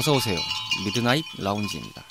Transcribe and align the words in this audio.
어서 0.00 0.14
오세요. 0.14 0.38
Midnight 0.82 1.22
Lounge입니다. 1.36 2.02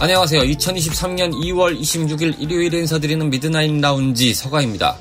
안녕하세요. 0.00 0.40
2023년 0.44 1.34
2월 1.34 1.78
26일 1.78 2.40
일요일에 2.40 2.78
인사드리는 2.78 3.28
Midnight 3.28 3.70
Lounge 3.82 4.32
서가입니다. 4.32 4.96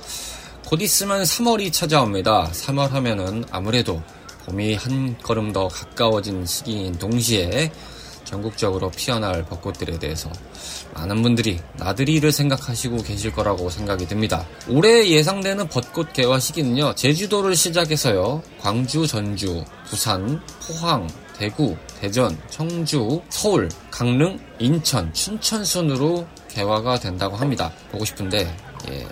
곧 0.65 0.81
있으면 0.81 1.23
3월이 1.23 1.71
찾아옵니다. 1.71 2.49
3월 2.51 2.89
하면은 2.89 3.45
아무래도 3.49 4.03
봄이 4.47 4.75
한 4.75 5.17
걸음 5.21 5.51
더 5.51 5.67
가까워진 5.67 6.45
시기인 6.45 6.93
동시에 6.93 7.71
전국적으로 8.23 8.89
피어날 8.91 9.45
벚꽃들에 9.45 9.99
대해서 9.99 10.29
많은 10.93 11.21
분들이 11.21 11.59
나들이를 11.75 12.31
생각하시고 12.31 13.03
계실 13.03 13.31
거라고 13.31 13.69
생각이 13.69 14.07
듭니다. 14.07 14.45
올해 14.67 15.07
예상되는 15.07 15.67
벚꽃 15.69 16.13
개화 16.13 16.39
시기는요, 16.39 16.95
제주도를 16.95 17.55
시작해서요, 17.55 18.41
광주, 18.59 19.05
전주, 19.05 19.63
부산, 19.85 20.41
포항, 20.65 21.07
대구, 21.37 21.75
대전, 21.99 22.37
청주, 22.49 23.21
서울, 23.29 23.69
강릉, 23.91 24.39
인천, 24.59 25.13
춘천 25.13 25.63
순으로 25.63 26.25
개화가 26.49 26.99
된다고 26.99 27.35
합니다. 27.35 27.71
보고 27.91 28.03
싶은데 28.03 28.53
예. 28.89 29.07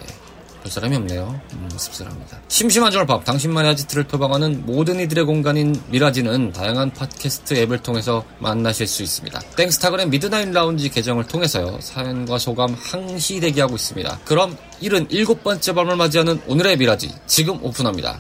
볼 0.66 0.72
사람이 0.72 0.96
없네요. 0.96 1.40
음, 1.54 1.70
씁쓸합니다. 1.78 2.42
심심한 2.48 2.92
졸밥, 2.92 3.24
당신만의 3.24 3.72
아지트를 3.74 4.06
표방하는 4.06 4.66
모든 4.66 5.00
이들의 5.00 5.24
공간인 5.26 5.80
미라지는 5.90 6.54
다양한 6.54 6.92
팟캐스트 6.92 7.54
앱을 7.54 7.84
통해서 7.84 8.26
만나실 8.40 8.88
수 8.88 9.04
있습니다. 9.04 9.40
땡스타그램 9.56 10.10
Midnight 10.10 10.50
Lounge 10.50 10.90
계정을 10.90 11.28
통해서요. 11.28 11.80
사연과 11.82 12.40
소감 12.40 12.74
항시 12.74 13.40
대기하고 13.42 13.76
있습니다. 13.76 14.22
그럼 14.26 14.58
77번째 14.82 15.76
밤을 15.76 15.96
맞이하는 15.98 16.42
오늘의 16.48 16.78
미라지 16.78 17.12
지금 17.28 17.64
오픈합니다. 17.64 18.20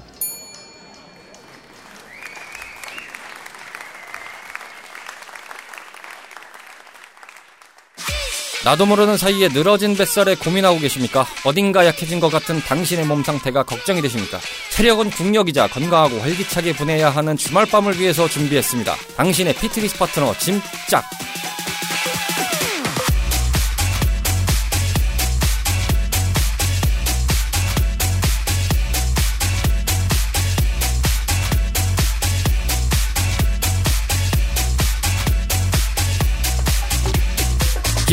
나도 8.65 8.87
모르는 8.87 9.15
사이에 9.15 9.47
늘어진 9.49 9.95
뱃살에 9.95 10.33
고민하고 10.33 10.79
계십니까? 10.79 11.23
어딘가 11.43 11.85
약해진 11.85 12.19
것 12.19 12.31
같은 12.31 12.59
당신의 12.61 13.05
몸 13.05 13.23
상태가 13.23 13.61
걱정이 13.61 14.01
되십니까? 14.01 14.39
체력은 14.71 15.11
국력이자 15.11 15.67
건강하고 15.67 16.19
활기차게 16.19 16.73
보내야 16.73 17.11
하는 17.11 17.37
주말밤을 17.37 17.99
위해서 17.99 18.27
준비했습니다. 18.27 18.95
당신의 19.17 19.53
피트니스 19.53 19.99
파트너 19.99 20.33
짐짝 20.39 21.03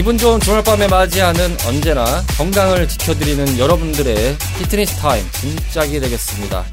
기분 0.02 0.18
좋은 0.18 0.40
주말 0.40 0.64
밤에 0.64 0.88
맞이하는 0.88 1.56
언제나 1.64 2.04
건강을 2.36 2.88
지켜드리는 2.88 3.56
여러분들의 3.56 4.36
fitness 4.59 4.97
time 4.97 5.25
진짝이 5.30 6.00
되겠습니다. 6.00 6.64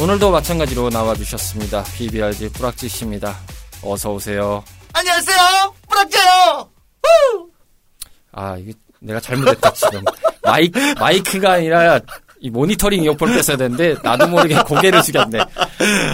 오늘도 0.00 0.30
마찬가지로 0.30 0.88
나와주셨습니다. 0.88 1.82
BBRG 1.96 2.50
뿌락지 2.50 2.88
씨입니다. 2.88 3.36
어서 3.82 4.12
오세요. 4.12 4.62
안녕하세요, 4.92 5.74
뿌락지요. 5.88 6.70
아 8.30 8.56
이게 8.56 8.72
내가 9.00 9.18
잘못했다 9.18 9.72
지금 9.72 10.04
마이크 10.44 10.78
마이크가 11.00 11.54
아니라 11.54 11.98
이 12.38 12.48
모니터링 12.48 13.02
이어폰을 13.02 13.34
뺐어야 13.34 13.56
되는데 13.56 13.96
나도 14.04 14.28
모르게 14.28 14.54
고개를 14.54 15.02
숙였네. 15.02 15.40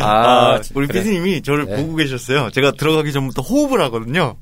아, 0.01 0.55
아 0.55 0.61
우리 0.73 0.87
그래. 0.87 1.03
피디님이 1.03 1.43
저를 1.43 1.67
네. 1.67 1.77
보고 1.77 1.97
계셨어요. 1.97 2.49
제가 2.53 2.73
들어가기 2.73 3.13
전부터 3.13 3.43
호흡을 3.43 3.83
하거든요. 3.83 4.39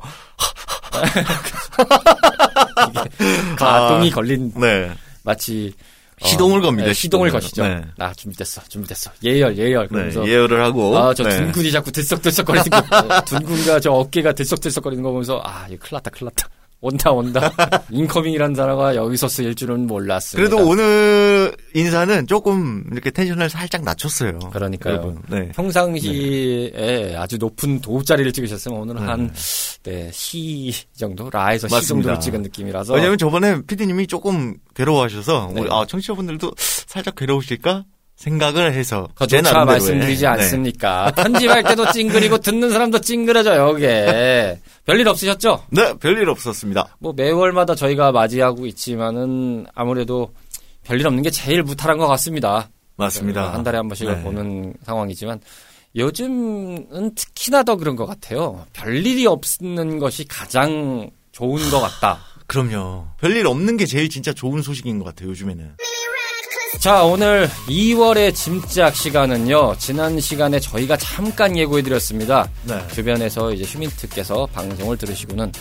가동이 3.57 4.11
아, 4.11 4.15
걸린 4.15 4.53
네. 4.57 4.91
마치 5.23 5.73
어, 6.21 6.27
시동을 6.27 6.61
겁니다, 6.61 6.89
네, 6.89 6.95
시동을. 6.95 7.31
거시죠. 7.31 7.67
네. 7.67 7.83
나 7.97 8.13
준비됐어, 8.13 8.63
준비됐어. 8.69 9.11
예열, 9.25 9.57
예열. 9.59 9.83
네, 9.85 9.89
그러면서 9.89 10.27
예열을 10.27 10.63
하고. 10.63 10.97
아, 10.97 11.13
저 11.15 11.25
네. 11.25 11.37
둔군이 11.37 11.73
자꾸 11.73 11.91
들썩들썩거리는 11.91 12.65
거, 12.71 12.79
어, 12.79 13.25
둔군과 13.25 13.81
저 13.81 13.91
어깨가 13.93 14.33
들썩들썩거리는 14.33 15.03
거 15.03 15.11
보면서, 15.11 15.43
아, 15.45 15.67
이거 15.69 15.79
큰일 15.85 15.97
났다, 15.97 16.11
큰일 16.11 16.27
났다. 16.27 16.49
온다, 16.83 17.13
온다. 17.13 17.53
인커밍이라는 17.91 18.57
단어가 18.57 18.97
여기서 18.97 19.29
쓰일 19.29 19.55
줄은 19.55 19.87
몰랐습니다. 19.87 20.49
그래도 20.51 20.69
오늘 20.69 21.57
인사는 21.75 22.27
조금 22.27 22.85
이렇게 22.91 23.13
텐션을 23.13 23.49
살짝 23.49 23.83
낮췄어요. 23.85 24.39
그러니까요. 24.53 24.95
여러분. 24.95 25.23
네. 25.29 25.49
평상시에 25.53 27.15
아주 27.17 27.39
높은 27.39 27.81
도자리를 27.81 28.33
찍으셨으면 28.33 28.81
오늘은 28.81 29.01
네. 29.01 29.07
한, 29.07 29.33
네, 29.85 30.11
시 30.13 30.73
정도? 30.97 31.31
라에서 31.31 31.69
시 31.69 31.75
맞습니다. 31.75 31.89
정도를 32.09 32.21
찍은 32.21 32.43
느낌이라서. 32.43 32.95
왜냐면 32.95 33.17
저번에 33.17 33.63
피디님이 33.63 34.09
조금 34.09 34.57
괴로워하셔서 34.75 35.53
네. 35.55 35.61
우리, 35.61 35.71
아, 35.71 35.85
청취자분들도 35.87 36.53
살짝 36.57 37.15
괴로우실까 37.15 37.85
생각을 38.23 38.73
해서 38.73 39.09
제 39.09 39.15
거조차 39.17 39.43
나름대로의, 39.43 39.67
말씀드리지 39.67 40.23
네. 40.23 40.29
않습니까? 40.29 41.11
편집할 41.17 41.65
때도 41.65 41.91
찡그리고 41.91 42.39
듣는 42.39 42.71
사람도 42.71 43.01
찡그려져요, 43.01 43.77
이게. 43.77 44.61
별일 44.87 45.09
없으셨죠? 45.09 45.65
네, 45.71 45.93
별일 45.99 46.29
없었습니다. 46.29 46.97
뭐 47.01 47.13
매월마다 47.15 47.75
저희가 47.75 48.13
맞이하고 48.13 48.67
있지만은 48.67 49.67
아무래도 49.75 50.33
별일 50.85 51.05
없는 51.09 51.25
게 51.25 51.31
제일 51.31 51.65
무탈한 51.65 51.99
것 51.99 52.07
같습니다. 52.07 52.71
맞습니다. 52.97 53.53
한 53.53 53.65
달에 53.65 53.79
한 53.79 53.89
번씩을 53.89 54.17
네. 54.17 54.23
보는 54.23 54.75
상황이지만 54.85 55.41
요즘은 55.97 57.15
특히나 57.17 57.65
더 57.65 57.75
그런 57.75 57.97
것 57.97 58.07
같아요. 58.07 58.65
별일이 58.73 59.27
없는 59.27 59.99
것이 59.99 60.25
가장 60.29 61.11
좋은 61.33 61.59
것 61.71 61.81
같다. 61.81 62.21
그럼요. 62.47 63.09
별일 63.21 63.49
없는 63.49 63.77
게 63.77 63.85
제일 63.87 64.09
진짜 64.09 64.33
좋은 64.33 64.63
소식인 64.63 64.99
것 64.99 65.07
같아요, 65.07 65.31
요즘에는. 65.31 65.77
자, 66.79 67.05
오늘 67.05 67.49
2월의 67.69 68.35
짐작 68.35 68.97
시간은요, 68.97 69.77
지난 69.79 70.19
시간에 70.19 70.59
저희가 70.59 70.97
잠깐 70.97 71.57
예고해드렸습니다. 71.57 72.49
네. 72.65 72.81
주변에서 72.93 73.53
이제 73.53 73.63
휴민트께서 73.65 74.47
방송을 74.53 74.97
들으시고는 74.97 75.53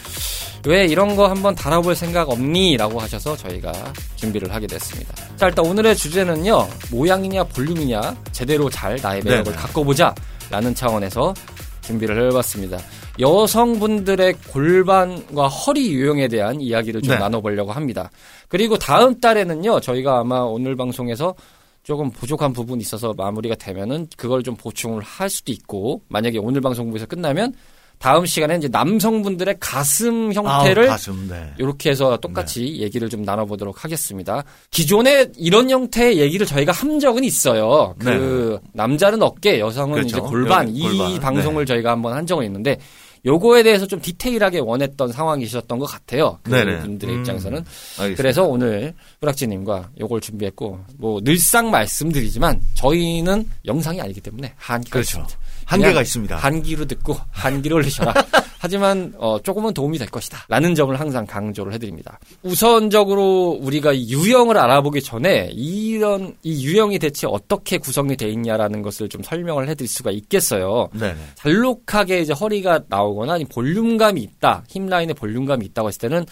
왜 0.66 0.85
이런 0.85 1.16
거 1.16 1.27
한번 1.27 1.53
다뤄볼 1.53 1.95
생각 1.95 2.29
없니? 2.29 2.75
라고 2.77 2.99
하셔서 2.99 3.38
저희가 3.38 3.72
준비를 4.16 4.51
하게 4.51 4.66
됐습니다. 4.66 5.13
자, 5.38 5.47
일단 5.47 5.66
오늘의 5.66 5.95
주제는요, 5.95 6.67
모양이냐 6.89 7.43
볼륨이냐, 7.43 8.16
제대로 8.31 8.69
잘 8.69 8.97
나의 9.01 9.22
매력을 9.23 9.43
네네. 9.43 9.55
가꿔보자. 9.57 10.16
라는 10.49 10.75
차원에서 10.75 11.33
준비를 11.81 12.30
해봤습니다. 12.30 12.80
여성분들의 13.19 14.34
골반과 14.50 15.47
허리 15.47 15.94
유형에 15.94 16.28
대한 16.28 16.62
이야기를 16.62 17.02
좀 17.02 17.16
네. 17.16 17.19
나눠보려고 17.19 17.72
합니다. 17.72 18.09
그리고 18.47 18.78
다음 18.78 19.19
달에는요, 19.19 19.79
저희가 19.79 20.20
아마 20.20 20.40
오늘 20.40 20.76
방송에서 20.76 21.35
조금 21.84 22.11
부족한 22.11 22.53
부분이 22.53 22.82
있어서 22.82 23.14
마무리가 23.14 23.55
되면은 23.55 24.08
그걸 24.16 24.44
좀 24.44 24.55
보충을 24.55 25.02
할 25.02 25.29
수도 25.29 25.52
있고, 25.52 26.02
만약에 26.09 26.38
오늘 26.38 26.61
방송부에서 26.61 27.08
끝나면 27.08 27.53
다음 28.02 28.26
시간에 28.26 28.56
이제 28.56 28.68
남성분들의 28.68 29.58
가슴 29.59 30.34
형태를 30.34 30.86
아, 30.86 30.94
가슴, 30.94 31.28
네. 31.30 31.53
이렇게 31.59 31.92
해서 31.92 32.18
똑같이 32.18 32.78
얘기를 32.82 33.08
좀 33.09 33.22
나눠보도록 33.22 33.84
하겠습니다. 33.84 34.44
기존에 34.72 35.28
이런 35.38 35.70
형태의 35.70 36.18
얘기를 36.18 36.48
저희가 36.48 36.72
한 36.72 37.00
적은 37.00 37.24
있어요. 37.24 37.94
그 38.00 38.59
남자는 38.74 39.22
어깨, 39.22 39.59
여성은 39.59 39.90
네. 39.96 40.02
그렇죠. 40.02 40.18
이제 40.18 40.20
골반 40.20 40.68
여기 40.70 40.80
이 40.80 40.98
골반. 40.98 41.20
방송을 41.20 41.66
저희가 41.68 41.92
한번 41.92 42.14
한 42.14 42.26
적은 42.26 42.44
있는데 42.46 42.80
요거에 43.24 43.62
대해서 43.62 43.86
좀 43.86 44.02
디테일하게 44.02 44.59
원했던 44.59 45.12
상황이셨던 45.12 45.78
것 45.78 45.86
같아요. 45.86 46.40
그분들의 46.42 47.14
음, 47.14 47.20
입장에서는. 47.20 47.58
알겠습니다. 47.59 48.16
그래서 48.18 48.44
오늘 48.46 48.96
뿌락지님과 49.20 49.92
요걸 50.00 50.22
준비했고 50.22 50.80
뭐 50.98 51.22
늘상 51.24 51.70
말씀드리지만 51.70 52.59
저희는 52.74 53.48
영상이 53.66 54.02
아니기 54.02 54.22
때문에 54.22 54.53
한계가 54.58 54.90
그렇죠. 54.92 55.20
있습니다. 55.20 55.38
한계가 55.72 56.02
있습니다. 56.02 56.35
한기로 56.38 56.85
듣고 56.85 57.18
한기로 57.32 57.78
흘리셔라. 57.78 58.14
하지만 58.59 59.12
어, 59.18 59.40
조금은 59.41 59.73
도움이 59.73 59.97
될 59.97 60.08
것이다. 60.09 60.46
라는 60.47 60.76
점을 60.76 60.97
항상 61.00 61.26
강조를 61.26 61.73
해드립니다. 61.73 62.20
우선적으로 62.44 63.58
우리가 63.59 63.91
이 63.94 64.12
유형을 64.12 64.56
알아보기 64.58 65.02
전에 65.02 65.50
이런 65.53 66.35
이 66.44 66.64
유형이 66.64 67.00
대체 67.00 67.26
어떻게 67.26 67.79
구성이 67.79 68.16
돼 68.16 68.29
있냐라는 68.29 68.84
것을 68.84 69.09
좀 69.09 69.23
설명을 69.23 69.68
해드릴 69.68 69.88
수가 69.88 70.12
있겠어요. 70.12 70.90
네네. 70.94 71.18
잘록하게 71.35 72.22
이제 72.22 72.34
허리가 72.34 72.82
나오거나 72.88 73.34
아니면 73.34 73.50
볼륨감이 73.50 74.22
있다, 74.22 74.64
힙 74.70 74.85
라인에 74.85 75.14
볼륨감이 75.14 75.66
있다고 75.66 75.88
했을 75.88 76.00
때는 76.00 76.26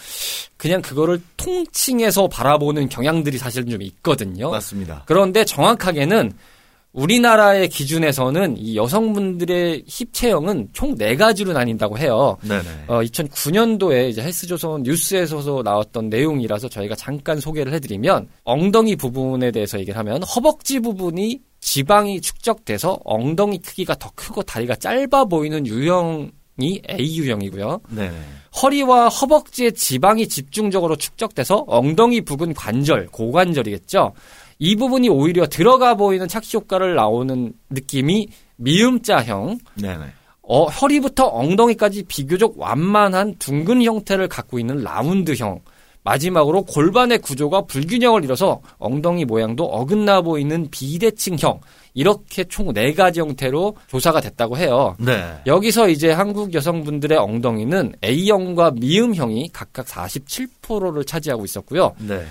그냥 0.58 0.82
그거를 0.82 1.22
통칭해서 1.38 2.28
바라보는 2.28 2.90
경향들이 2.90 3.38
사실은 3.38 3.70
좀 3.70 3.82
있거든요. 3.82 4.52
맞습니다. 4.52 5.04
그런데 5.08 5.46
정확하게는 5.46 6.34
우리나라의 6.94 7.70
기준에서는 7.70 8.58
이 8.58 8.76
여성분들의 8.76 9.84
힙 9.88 10.12
체형은 10.14 10.70
총 10.74 10.96
네 10.98 11.16
가지로 11.16 11.54
나뉜다고 11.54 11.98
해요. 12.00 12.38
네네. 12.42 12.64
어, 12.88 13.02
2009년도에 13.02 14.10
이제 14.10 14.22
헬스조선 14.22 14.84
뉴스에서 14.84 15.62
나왔던 15.64 16.10
내용이라서 16.10 16.68
저희가 16.68 16.96
잠깐 16.96 17.40
소개를 17.40 17.74
해드리면 17.74 18.28
엉덩이 18.44 18.96
부분에 18.96 19.52
대해서 19.52 19.80
얘기를 19.80 19.98
하면 20.00 20.24
허벅지 20.24 20.80
부분이 20.80 21.40
지방이 21.62 22.22
축적돼서 22.22 23.00
엉덩이 23.06 23.60
크기가 23.60 23.96
더 23.96 24.10
크고 24.16 24.42
다리가 24.44 24.76
짧아 24.76 25.26
보이는 25.26 25.66
유형 25.68 26.32
이 26.60 26.82
A 26.90 27.18
유형이고요. 27.18 27.82
네네. 27.90 28.12
허리와 28.62 29.08
허벅지에 29.10 29.72
지방이 29.72 30.28
집중적으로 30.28 30.96
축적돼서 30.98 31.64
엉덩이 31.68 32.22
부근 32.22 32.54
관절, 32.54 33.08
고관절이겠죠. 33.12 34.12
이 34.60 34.76
부분이 34.76 35.08
오히려 35.10 35.48
들어가 35.48 35.96
보이는 35.96 36.28
착시 36.28 36.58
효과를 36.58 36.96
나오는 36.96 37.54
느낌이 37.70 38.28
미음자형, 38.58 39.58
네네. 39.76 40.04
어, 40.42 40.66
허리부터 40.66 41.28
엉덩이까지 41.28 42.04
비교적 42.04 42.56
완만한 42.58 43.36
둥근 43.40 43.82
형태를 43.84 44.28
갖고 44.28 44.60
있는 44.60 44.84
라운드형. 44.84 45.62
마지막으로 46.04 46.64
골반의 46.64 47.20
구조가 47.20 47.64
불균형을 47.64 48.24
이뤄서 48.24 48.62
엉덩이 48.78 49.26
모양도 49.26 49.66
어긋나 49.66 50.22
보이는 50.22 50.68
비대칭형. 50.72 51.60
이렇게 51.94 52.44
총 52.46 52.74
네 52.74 52.94
가지 52.94 53.20
형태로 53.20 53.76
조사가 53.88 54.22
됐다고 54.22 54.58
해요. 54.58 54.96
네. 55.00 55.22
여기서 55.46 55.90
이제 55.90 56.12
한국 56.12 56.54
여성분들의 56.54 57.18
엉덩이는 57.18 57.94
A형과 58.04 58.72
미음형이 58.72 59.50
각각 59.54 59.86
47%를 59.86 61.04
차지하고 61.04 61.46
있었고요. 61.46 61.94
네. 62.00 62.26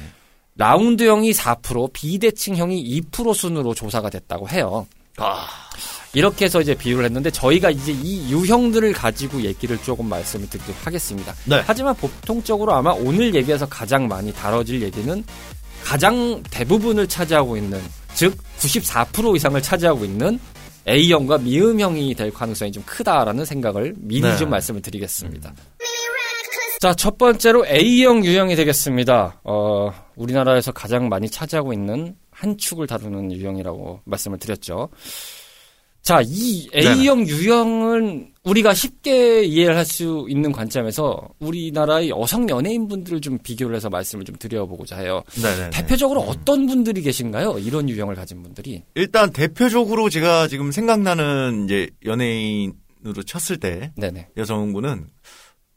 라운드형이 0.59 1.33
4%, 1.33 1.93
비대칭형이 1.93 3.01
2% 3.01 3.33
순으로 3.33 3.75
조사가 3.75 4.11
됐다고 4.11 4.49
해요. 4.49 4.87
아. 5.17 5.47
이렇게 6.15 6.47
해서 6.47 6.61
이제 6.61 6.75
비유를 6.75 7.05
했는데 7.05 7.31
저희가 7.31 7.71
이제 7.71 7.93
이 7.93 8.31
유형들을 8.31 8.93
가지고 8.93 9.43
얘기를 9.43 9.79
조금 9.83 10.09
말씀을 10.09 10.49
드리도록 10.49 10.87
하겠습니다. 10.87 11.35
네. 11.45 11.63
하지만 11.65 11.95
보통적으로 11.95 12.75
아마 12.75 12.91
오늘 12.91 13.35
얘기에서 13.35 13.67
가장 13.67 14.09
많이 14.09 14.33
다뤄질 14.33 14.83
얘기는 14.83 15.25
가장 15.85 16.43
대부분을 16.51 17.07
차지하고 17.07 17.57
있는 17.57 17.81
즉 18.15 18.37
94% 18.59 19.37
이상을 19.37 19.61
차지하고 19.63 20.05
있는 20.05 20.41
A형과 20.89 21.39
미음형이 21.39 22.15
될 22.15 22.33
가능성이 22.33 22.73
좀 22.73 22.83
크다라는 22.85 23.45
생각을 23.45 23.95
미리 23.99 24.23
네. 24.23 24.37
좀 24.37 24.51
말씀을 24.51 24.81
드리겠습니다. 24.81 25.53
자, 26.81 26.95
첫 26.95 27.19
번째로 27.19 27.67
A형 27.67 28.25
유형이 28.25 28.55
되겠습니다. 28.55 29.41
어, 29.43 29.91
우리나라에서 30.15 30.71
가장 30.71 31.09
많이 31.09 31.29
차지하고 31.29 31.73
있는 31.73 32.15
한 32.31 32.57
축을 32.57 32.87
다루는 32.87 33.33
유형이라고 33.33 34.03
말씀을 34.05 34.39
드렸죠. 34.39 34.89
자, 36.03 36.23
이 36.25 36.69
A형 36.73 37.27
유형은 37.27 38.33
우리가 38.45 38.73
쉽게 38.75 39.43
이해를 39.43 39.77
할 39.77 39.85
수 39.85 40.27
있는 40.31 40.53
관점에서 40.53 41.21
우리나라의 41.41 42.11
여성 42.11 42.49
연예인분들을 42.49 43.21
좀 43.23 43.39
비교를 43.39 43.75
해서 43.75 43.91
말씀을 43.91 44.25
좀 44.25 44.37
드려보고자 44.37 44.99
해요. 44.99 45.25
네네. 45.43 45.71
대표적으로 45.71 46.21
어떤 46.21 46.67
분들이 46.67 47.03
계신가요? 47.03 47.59
이런 47.59 47.89
유형을 47.89 48.15
가진 48.15 48.41
분들이. 48.43 48.85
일단 48.95 49.33
대표적으로 49.33 50.09
제가 50.09 50.47
지금 50.47 50.71
생각나는 50.71 51.65
이제 51.65 51.89
연예인으로 52.05 53.23
쳤을 53.27 53.59
때 53.59 53.93
네네. 53.97 54.29
여성분은 54.37 55.09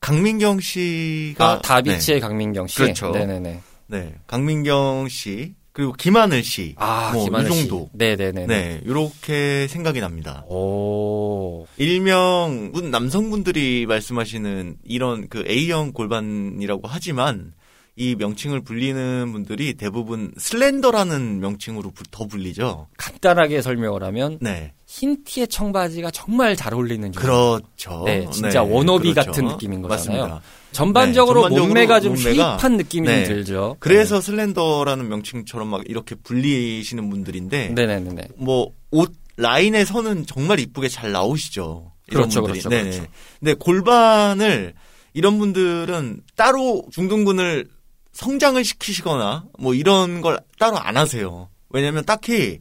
강민경 0.02 0.60
씨가 0.60 1.46
아, 1.52 1.62
다비치의 1.62 2.20
강민경 2.20 2.68
씨. 2.68 2.78
그렇죠. 2.78 3.12
네네네. 3.12 3.40
네, 3.40 3.62
네. 4.00 4.16
강민경 4.28 5.08
씨 5.10 5.54
그리고 5.74 5.94
김하늘 5.94 6.44
씨. 6.44 6.74
아, 6.78 7.12
뭐, 7.14 7.24
김하늘 7.24 7.52
이 7.52 7.54
씨. 7.54 7.68
정도. 7.68 7.90
네네네. 7.94 8.48
네, 8.48 8.82
이렇게 8.84 9.68
생각이 9.70 10.02
납니다. 10.02 10.44
오. 10.50 11.66
일명 11.78 12.72
문- 12.74 12.90
남성분들이 12.92 13.86
말씀하시는 13.86 14.78
이런 14.84 15.30
그 15.30 15.46
A형 15.48 15.94
골반이라고 15.94 16.82
하지만 16.88 17.54
이 17.98 18.16
명칭을 18.16 18.62
불리는 18.62 19.32
분들이 19.34 19.74
대부분 19.74 20.32
슬렌더라는 20.38 21.40
명칭으로 21.42 21.92
부- 21.92 22.04
더 22.10 22.26
불리죠. 22.26 22.88
간단하게 22.98 23.62
설명을 23.62 24.02
하면 24.04 24.38
네. 24.42 24.74
흰 24.88 25.24
티에 25.26 25.46
청바지가 25.46 26.12
정말 26.12 26.56
잘 26.56 26.74
어울리는 26.74 27.14
유형. 27.14 27.22
그렇죠. 27.22 28.04
네, 28.06 28.28
진짜 28.32 28.64
워너비 28.64 29.12
그렇죠. 29.14 29.32
같은 29.32 29.46
느낌인 29.46 29.82
거잖아요. 29.82 30.22
맞습니다. 30.22 30.42
전반적으로, 30.72 31.42
네, 31.42 31.50
전반적으로 31.50 31.68
몸매가 31.68 32.00
좀 32.00 32.16
몸매가- 32.16 32.36
쉐입한 32.58 32.78
느낌이 32.78 33.08
네. 33.08 33.26
좀 33.26 33.36
들죠. 33.36 33.76
그래서 33.80 34.22
슬렌더라는 34.22 35.10
명칭처럼 35.10 35.68
막 35.68 35.82
이렇게 35.88 36.16
불리시는 36.16 37.10
분들인데 37.10 37.70
네. 37.74 37.86
네네네. 37.88 38.30
뭐 38.38 38.72
옷 38.94 39.14
라인에 39.38 39.86
서는 39.86 40.26
정말 40.26 40.60
이쁘게 40.60 40.88
잘 40.90 41.12
나오시죠. 41.14 41.94
그렇죠, 42.10 42.42
분들이. 42.42 42.60
그렇죠, 42.62 42.70
네네. 42.70 42.90
그렇죠. 42.98 43.12
근데 43.40 43.54
골반을 43.54 44.74
이런 45.14 45.40
분들은 45.40 46.22
따로 46.36 46.84
중둔근을 46.92 47.68
성장을 48.14 48.64
시키시거나 48.64 49.46
뭐 49.60 49.74
이런 49.74 50.22
걸 50.22 50.40
따로 50.60 50.78
안 50.78 50.98
하세요. 50.98 51.50
왜냐면 51.70 52.04
딱히 52.06 52.60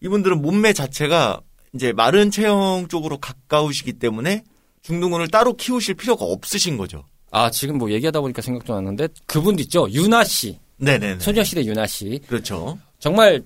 이분들은 0.00 0.42
몸매 0.42 0.72
자체가 0.72 1.40
이제 1.74 1.92
마른 1.92 2.30
체형 2.30 2.86
쪽으로 2.88 3.18
가까우시기 3.18 3.94
때문에 3.94 4.44
중둔근을 4.82 5.28
따로 5.28 5.54
키우실 5.54 5.94
필요가 5.94 6.24
없으신 6.24 6.76
거죠. 6.76 7.04
아, 7.30 7.50
지금 7.50 7.78
뭐 7.78 7.90
얘기하다 7.90 8.20
보니까 8.20 8.42
생각도 8.42 8.74
났는데 8.74 9.08
그분도 9.26 9.62
있죠. 9.62 9.88
유나 9.90 10.24
씨. 10.24 10.58
네네네. 10.76 11.20
소녀시대 11.20 11.64
유나 11.64 11.86
씨. 11.86 12.20
그렇죠. 12.28 12.78
정말 12.98 13.42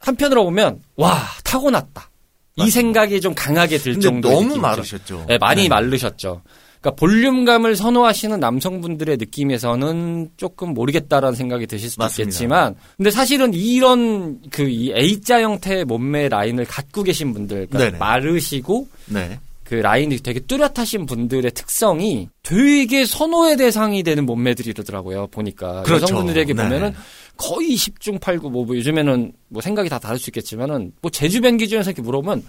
한편으로 0.00 0.44
보면 0.44 0.82
와, 0.96 1.22
타고났다. 1.44 2.10
이 2.56 2.60
맞습니다. 2.62 2.72
생각이 2.80 3.20
좀 3.22 3.34
강하게 3.34 3.78
들 3.78 3.98
정도의 3.98 4.34
너무. 4.34 4.56
마르셨죠. 4.56 5.24
네, 5.28 5.38
많이 5.38 5.62
네. 5.62 5.68
마르셨죠. 5.68 6.42
그러니까 6.82 6.90
볼륨감을 6.96 7.76
선호하시는 7.76 8.40
남성분들의 8.40 9.16
느낌에서는 9.18 10.30
조금 10.36 10.74
모르겠다라는 10.74 11.36
생각이 11.36 11.66
드실 11.68 11.88
수도 11.88 12.02
맞습니다. 12.02 12.28
있겠지만, 12.28 12.74
근데 12.96 13.10
사실은 13.10 13.54
이런 13.54 14.40
그 14.50 14.62
이 14.72 14.92
A자 14.96 15.40
형태의 15.42 15.84
몸매 15.84 16.28
라인을 16.28 16.64
갖고 16.64 17.02
계신 17.04 17.32
분들, 17.32 17.68
그러니까 17.68 17.78
네네. 17.78 17.98
마르시고 17.98 18.88
네. 19.06 19.38
그 19.64 19.76
라인이 19.76 20.18
되게 20.18 20.40
뚜렷하신 20.40 21.06
분들의 21.06 21.50
특성이 21.52 22.28
되게 22.42 23.06
선호의 23.06 23.56
대상이 23.56 24.02
되는 24.02 24.26
몸매들이더라고요. 24.26 25.28
보니까 25.28 25.82
그렇죠. 25.82 26.02
여성분들에게 26.02 26.52
네. 26.52 26.62
보면은 26.62 26.94
거의 27.36 27.76
10중 27.76 28.18
8구 28.20 28.50
뭐, 28.50 28.64
뭐 28.64 28.76
요즘에는 28.76 29.32
뭐 29.48 29.62
생각이 29.62 29.88
다 29.88 29.98
다를 29.98 30.18
수 30.18 30.30
있겠지만은 30.30 30.92
뭐 31.00 31.10
제 31.10 31.28
주변 31.28 31.56
기준에서 31.56 31.90
이렇게 31.90 32.02
물어보면 32.02 32.44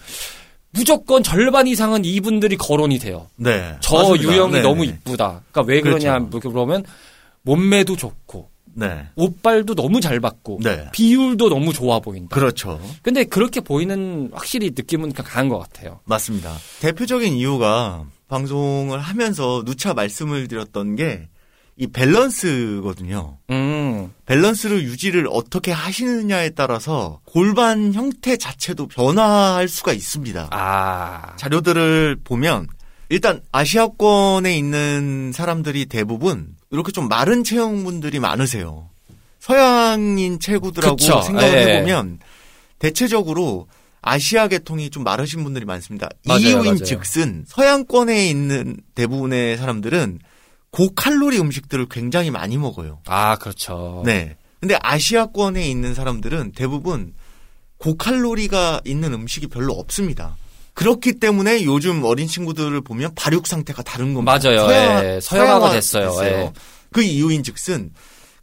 무조건 0.74 1.24
절반 1.24 1.68
이상은 1.68 2.04
이분들이 2.04 2.58
거론이 2.58 3.00
돼요. 3.00 3.28
네. 3.36 3.76
저 3.80 3.98
맞습니다. 3.98 4.24
유형이 4.24 4.54
네. 4.54 4.62
너무 4.62 4.86
이쁘다. 4.86 5.44
그러니까 5.52 5.62
왜 5.72 5.82
그러냐 5.82 6.20
그렇죠. 6.20 6.50
물어보면 6.50 6.84
몸매도 7.44 7.96
좋고 7.96 8.50
네. 8.76 9.06
옷발도 9.16 9.76
너무 9.76 10.02
잘 10.02 10.20
받고 10.20 10.60
네. 10.64 10.88
비율도 10.92 11.50
너무 11.50 11.74
좋아 11.74 12.00
보인다. 12.00 12.36
그렇죠. 12.36 12.82
근데 13.04 13.24
그렇게 13.24 13.62
보이는 13.62 14.30
확실히 14.34 14.72
느낌은 14.76 15.14
강한 15.14 15.48
것 15.48 15.60
같아요. 15.60 16.00
맞습니다. 16.06 16.56
대표적인 16.82 17.34
이유가 17.34 18.06
방송을 18.28 19.00
하면서 19.00 19.64
누차 19.64 19.94
말씀을 19.94 20.48
드렸던 20.48 20.96
게 20.96 21.28
이 21.76 21.88
밸런스거든요. 21.88 23.38
음, 23.50 24.14
밸런스를 24.26 24.84
유지를 24.84 25.28
어떻게 25.30 25.72
하시느냐에 25.72 26.52
따라서 26.52 27.20
골반 27.26 27.94
형태 27.94 28.38
자체도 28.38 28.88
변화할 28.88 29.68
수가 29.68 29.94
있습니다. 29.94 30.50
아, 30.52 31.36
자료들을 31.38 32.18
보면 32.24 32.68
일단 33.10 33.42
아시아권에 33.52 34.56
있는 34.56 35.32
사람들이 35.34 35.88
대부분 35.88 36.56
이렇게 36.72 36.92
좀 36.92 37.08
마른 37.08 37.44
체형분들이 37.44 38.20
많으세요. 38.20 38.90
서양인 39.40 40.40
체구들하고 40.40 40.96
그쵸. 40.96 41.22
생각을 41.22 41.54
예. 41.54 41.76
해보면 41.76 42.20
대체적으로 42.80 43.68
아시아 44.02 44.48
계통이 44.48 44.90
좀 44.90 45.04
마르신 45.04 45.44
분들이 45.44 45.66
많습니다. 45.66 46.10
맞아요, 46.26 46.40
이유인 46.42 46.64
맞아요. 46.64 46.84
즉슨 46.84 47.46
서양권에 47.48 48.28
있는 48.28 48.78
대부분의 48.96 49.58
사람들은 49.58 50.20
고칼로리 50.74 51.40
음식들을 51.40 51.88
굉장히 51.90 52.32
많이 52.32 52.58
먹어요. 52.58 53.00
아, 53.06 53.38
그렇죠. 53.38 54.02
네. 54.06 54.36
근데 54.60 54.76
아시아권에 54.82 55.70
있는 55.70 55.94
사람들은 55.94 56.54
대부분 56.54 57.14
고칼로리가 57.78 58.82
있는 58.84 59.14
음식이 59.14 59.48
별로 59.48 59.74
없습니다. 59.74 60.36
그렇기 60.74 61.20
때문에 61.20 61.64
요즘 61.66 62.04
어린 62.04 62.28
친구들을 62.28 62.82
보면 62.82 63.14
발육 63.14 63.46
상태가 63.46 63.84
다른 63.84 64.16
겁니다. 64.16 64.40
맞아요. 64.44 64.68
예, 64.72 65.20
서양화가 65.22 65.74
됐어요. 65.74 66.18
예. 66.24 66.52
그 66.92 67.04
이유인 67.04 67.44
즉슨 67.44 67.92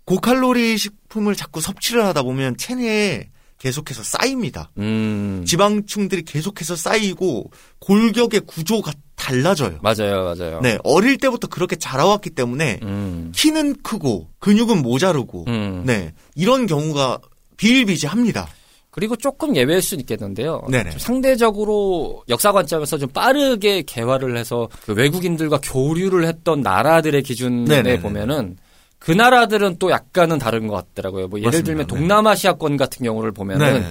고칼로리 0.04 0.78
식품을 0.78 1.34
자꾸 1.34 1.60
섭취를 1.60 2.04
하다 2.04 2.22
보면 2.22 2.56
체내에 2.56 3.28
계속해서 3.60 4.02
쌓입니다. 4.02 4.70
음, 4.78 5.44
지방층들이 5.46 6.22
계속해서 6.22 6.76
쌓이고 6.76 7.50
골격의 7.78 8.40
구조가 8.46 8.90
달라져요. 9.16 9.78
맞아요, 9.82 10.24
맞아요. 10.24 10.60
네, 10.62 10.78
어릴 10.82 11.18
때부터 11.18 11.46
그렇게 11.46 11.76
자라왔기 11.76 12.30
때문에 12.30 12.80
음, 12.82 13.32
키는 13.36 13.82
크고 13.82 14.28
근육은 14.38 14.80
모자르고 14.80 15.44
음. 15.48 15.82
네 15.84 16.14
이런 16.34 16.66
경우가 16.66 17.20
비일비재합니다. 17.58 18.48
그리고 18.90 19.14
조금 19.14 19.54
예외일 19.54 19.82
수는 19.82 20.00
있겠는데요. 20.00 20.62
네네. 20.70 20.90
좀 20.90 20.98
상대적으로 20.98 22.24
역사 22.30 22.52
관점에서 22.52 22.96
좀 22.96 23.10
빠르게 23.10 23.82
개화를 23.82 24.38
해서 24.38 24.68
그 24.84 24.94
외국인들과 24.94 25.60
교류를 25.62 26.26
했던 26.26 26.62
나라들의 26.62 27.22
기준에 27.22 27.64
네네네. 27.64 28.00
보면은 28.00 28.56
그 29.00 29.10
나라들은 29.10 29.76
또 29.78 29.90
약간은 29.90 30.38
다른 30.38 30.68
것 30.68 30.74
같더라고요. 30.76 31.26
뭐 31.26 31.40
예를 31.40 31.48
맞습니다. 31.48 31.66
들면 31.66 31.86
네. 31.86 31.88
동남아시아권 31.88 32.76
같은 32.76 33.04
경우를 33.04 33.32
보면은 33.32 33.80
네. 33.80 33.86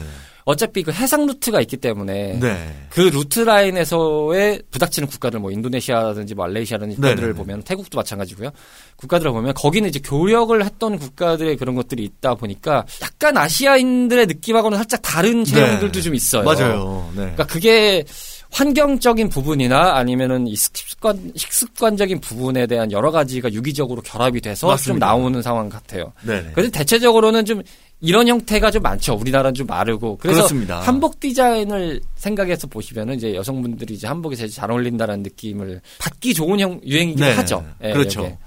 어차피 0.45 0.83
그 0.83 0.91
해상 0.91 1.25
루트가 1.25 1.61
있기 1.61 1.77
때문에 1.77 2.39
네. 2.39 2.75
그 2.89 3.01
루트 3.01 3.41
라인에서의 3.41 4.63
부닥치는 4.71 5.07
국가들 5.07 5.39
뭐 5.39 5.51
인도네시아라든지 5.51 6.33
말레이시아라든지 6.35 6.95
국가들을 6.95 7.21
네네네. 7.21 7.37
보면 7.37 7.63
태국도 7.63 7.97
마찬가지고요. 7.97 8.49
국가들을 8.95 9.31
보면 9.31 9.53
거기는 9.55 9.87
이제 9.89 9.99
교역을 9.99 10.63
했던 10.63 10.97
국가들의 10.97 11.57
그런 11.57 11.75
것들이 11.75 12.03
있다 12.03 12.35
보니까 12.35 12.85
약간 13.01 13.37
아시아인들의 13.37 14.27
느낌하고는 14.27 14.77
살짝 14.77 15.01
다른 15.03 15.43
체형들도 15.43 15.91
네. 15.93 16.01
좀 16.01 16.15
있어요. 16.15 16.43
맞아요. 16.43 17.09
네. 17.11 17.21
그러니까 17.21 17.45
그게 17.45 18.05
환경적인 18.51 19.29
부분이나 19.29 19.95
아니면은 19.95 20.47
이 20.47 20.55
식습관 20.55 21.31
식습관적인 21.35 22.19
부분에 22.19 22.67
대한 22.67 22.91
여러 22.91 23.11
가지가 23.11 23.53
유기적으로 23.53 24.01
결합이 24.01 24.41
돼서 24.41 24.61
좀 24.61 24.69
맞습니다. 24.69 25.05
나오는 25.05 25.41
상황 25.41 25.69
같아요. 25.69 26.13
네네. 26.25 26.51
그래서 26.53 26.71
대체적으로는 26.71 27.45
좀 27.45 27.61
이런 28.01 28.27
형태가 28.27 28.71
좀 28.71 28.81
많죠. 28.81 29.13
우리나라는 29.13 29.53
좀 29.53 29.67
마르고. 29.67 30.17
그래서 30.17 30.39
그렇습니다. 30.39 30.79
한복 30.81 31.19
디자인을 31.19 32.01
생각해서 32.15 32.67
보시면은 32.67 33.15
이제 33.15 33.35
여성분들이 33.35 33.93
이제 33.93 34.07
한복이 34.07 34.35
제일 34.35 34.49
잘 34.49 34.71
어울린다는 34.71 35.21
느낌을 35.23 35.81
받기 35.99 36.33
좋은 36.33 36.59
형 36.59 36.81
유행이긴 36.85 37.23
네. 37.23 37.33
하죠. 37.33 37.65
예, 37.83 37.93
그렇죠. 37.93 38.21
이게. 38.21 38.37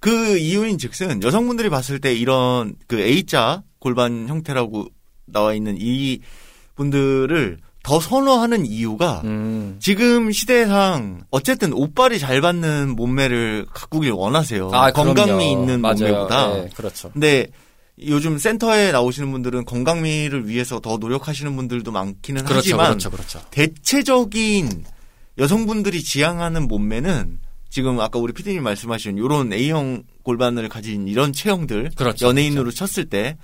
그 0.00 0.38
이유인 0.38 0.78
즉슨 0.78 1.22
여성분들이 1.22 1.70
봤을 1.70 2.00
때 2.00 2.12
이런 2.12 2.74
그 2.88 3.00
A자 3.00 3.62
골반 3.78 4.28
형태라고 4.28 4.86
나와 5.26 5.54
있는 5.54 5.76
이 5.78 6.18
분들을 6.74 7.58
더 7.82 7.98
선호하는 7.98 8.64
이유가 8.64 9.22
음. 9.24 9.76
지금 9.80 10.30
시대상 10.30 11.24
어쨌든 11.30 11.72
옷발이 11.72 12.18
잘 12.18 12.40
받는 12.40 12.94
몸매를 12.94 13.66
가꾸길 13.72 14.12
원하세요. 14.12 14.68
건강미 14.68 15.20
아, 15.20 15.24
그럼요. 15.24 15.40
있는 15.42 15.80
맞아요. 15.80 15.96
몸매보다. 15.98 16.58
예, 16.58 16.68
그렇죠. 16.76 17.10
근데 17.10 17.48
요즘 18.00 18.38
센터에 18.38 18.92
나오시는 18.92 19.30
분들은 19.32 19.64
건강미를 19.64 20.48
위해서 20.48 20.80
더 20.80 20.96
노력하시는 20.96 21.54
분들도 21.56 21.90
많기는 21.90 22.44
그렇죠. 22.44 22.58
하지만 22.58 22.86
그렇죠. 22.86 23.10
그렇죠. 23.10 23.40
대체적인 23.50 24.84
여성분들이 25.38 26.02
지향하는 26.02 26.68
몸매는 26.68 27.38
지금 27.68 28.00
아까 28.00 28.18
우리 28.18 28.32
피디님 28.32 28.62
말씀하신 28.62 29.16
이런 29.18 29.52
A형 29.52 30.02
골반을 30.24 30.68
가진 30.68 31.08
이런 31.08 31.32
체형들 31.32 31.90
그렇죠, 31.96 32.26
연예인으로 32.28 32.70
쳤을 32.70 33.06
때 33.06 33.36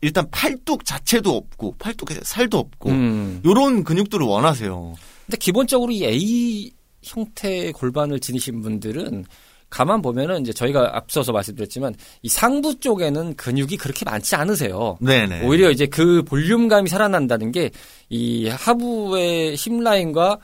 일단 0.00 0.26
팔뚝 0.30 0.84
자체도 0.84 1.30
없고 1.36 1.76
팔뚝에 1.78 2.20
살도 2.22 2.58
없고 2.58 2.90
음. 2.90 3.42
요런 3.44 3.84
근육들을 3.84 4.24
원하세요. 4.26 4.94
근데 5.26 5.36
기본적으로 5.38 5.92
이 5.92 6.04
A 6.04 6.70
형태의 7.02 7.72
골반을 7.72 8.20
지니신 8.20 8.62
분들은 8.62 9.24
가만 9.68 10.00
보면은 10.00 10.42
이제 10.42 10.52
저희가 10.52 10.96
앞서서 10.96 11.32
말씀드렸지만 11.32 11.94
이 12.22 12.28
상부 12.28 12.78
쪽에는 12.78 13.34
근육이 13.34 13.76
그렇게 13.76 14.04
많지 14.04 14.36
않으세요. 14.36 14.96
네네. 15.00 15.44
오히려 15.46 15.70
이제 15.70 15.86
그 15.86 16.22
볼륨감이 16.22 16.88
살아난다는 16.88 17.52
게 17.52 17.70
이 18.08 18.48
하부의 18.48 19.56
힙 19.56 19.82
라인과 19.82 20.38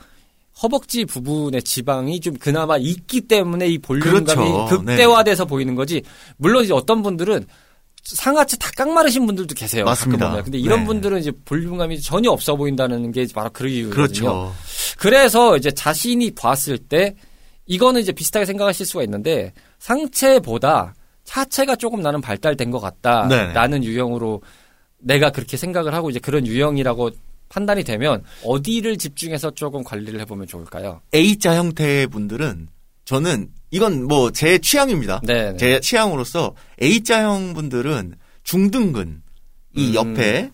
허벅지 0.62 1.04
부분의 1.04 1.62
지방이 1.62 2.20
좀 2.20 2.34
그나마 2.34 2.76
있기 2.76 3.22
때문에 3.22 3.68
이 3.68 3.78
볼륨감이 3.78 4.24
그렇죠. 4.24 4.66
극대화돼서 4.68 5.44
보이는 5.46 5.74
거지. 5.74 6.02
물론 6.36 6.64
이제 6.64 6.72
어떤 6.72 7.02
분들은 7.02 7.46
상하체 8.02 8.56
다 8.56 8.70
깡마르신 8.76 9.26
분들도 9.26 9.54
계세요. 9.54 9.84
맞습니다. 9.84 10.26
가끔 10.26 10.30
보면. 10.32 10.44
근데 10.44 10.58
이런 10.58 10.80
네. 10.80 10.86
분들은 10.86 11.20
이제 11.20 11.32
볼륨감이 11.44 12.00
전혀 12.00 12.30
없어 12.30 12.56
보인다는 12.56 13.12
게 13.12 13.26
바로 13.32 13.50
그 13.52 13.68
이유거든요. 13.68 13.94
그렇죠. 13.94 14.54
그래서 14.98 15.56
이제 15.56 15.70
자신이 15.70 16.32
봤을 16.32 16.78
때 16.78 17.14
이거는 17.66 18.00
이제 18.00 18.12
비슷하게 18.12 18.44
생각하실 18.44 18.86
수가 18.86 19.04
있는데 19.04 19.52
상체보다 19.78 20.94
하체가 21.28 21.76
조금 21.76 22.00
나는 22.00 22.20
발달된 22.20 22.70
것 22.70 22.80
같다라는 22.80 23.84
유형으로 23.84 24.42
내가 24.98 25.30
그렇게 25.30 25.56
생각을 25.56 25.94
하고 25.94 26.10
이제 26.10 26.18
그런 26.18 26.46
유형이라고 26.46 27.10
판단이 27.48 27.84
되면 27.84 28.24
어디를 28.44 28.98
집중해서 28.98 29.52
조금 29.52 29.84
관리를 29.84 30.20
해보면 30.20 30.46
좋을까요? 30.46 31.00
A자 31.14 31.54
형태의 31.56 32.08
분들은 32.08 32.68
저는 33.12 33.48
이건 33.70 34.04
뭐 34.08 34.30
제 34.30 34.56
취향입니다. 34.56 35.20
네. 35.22 35.54
제 35.58 35.80
취향으로서 35.80 36.54
A자형 36.80 37.52
분들은 37.52 38.14
중둔근 38.42 39.20
이 39.76 39.88
음. 39.88 39.94
옆에 39.94 40.50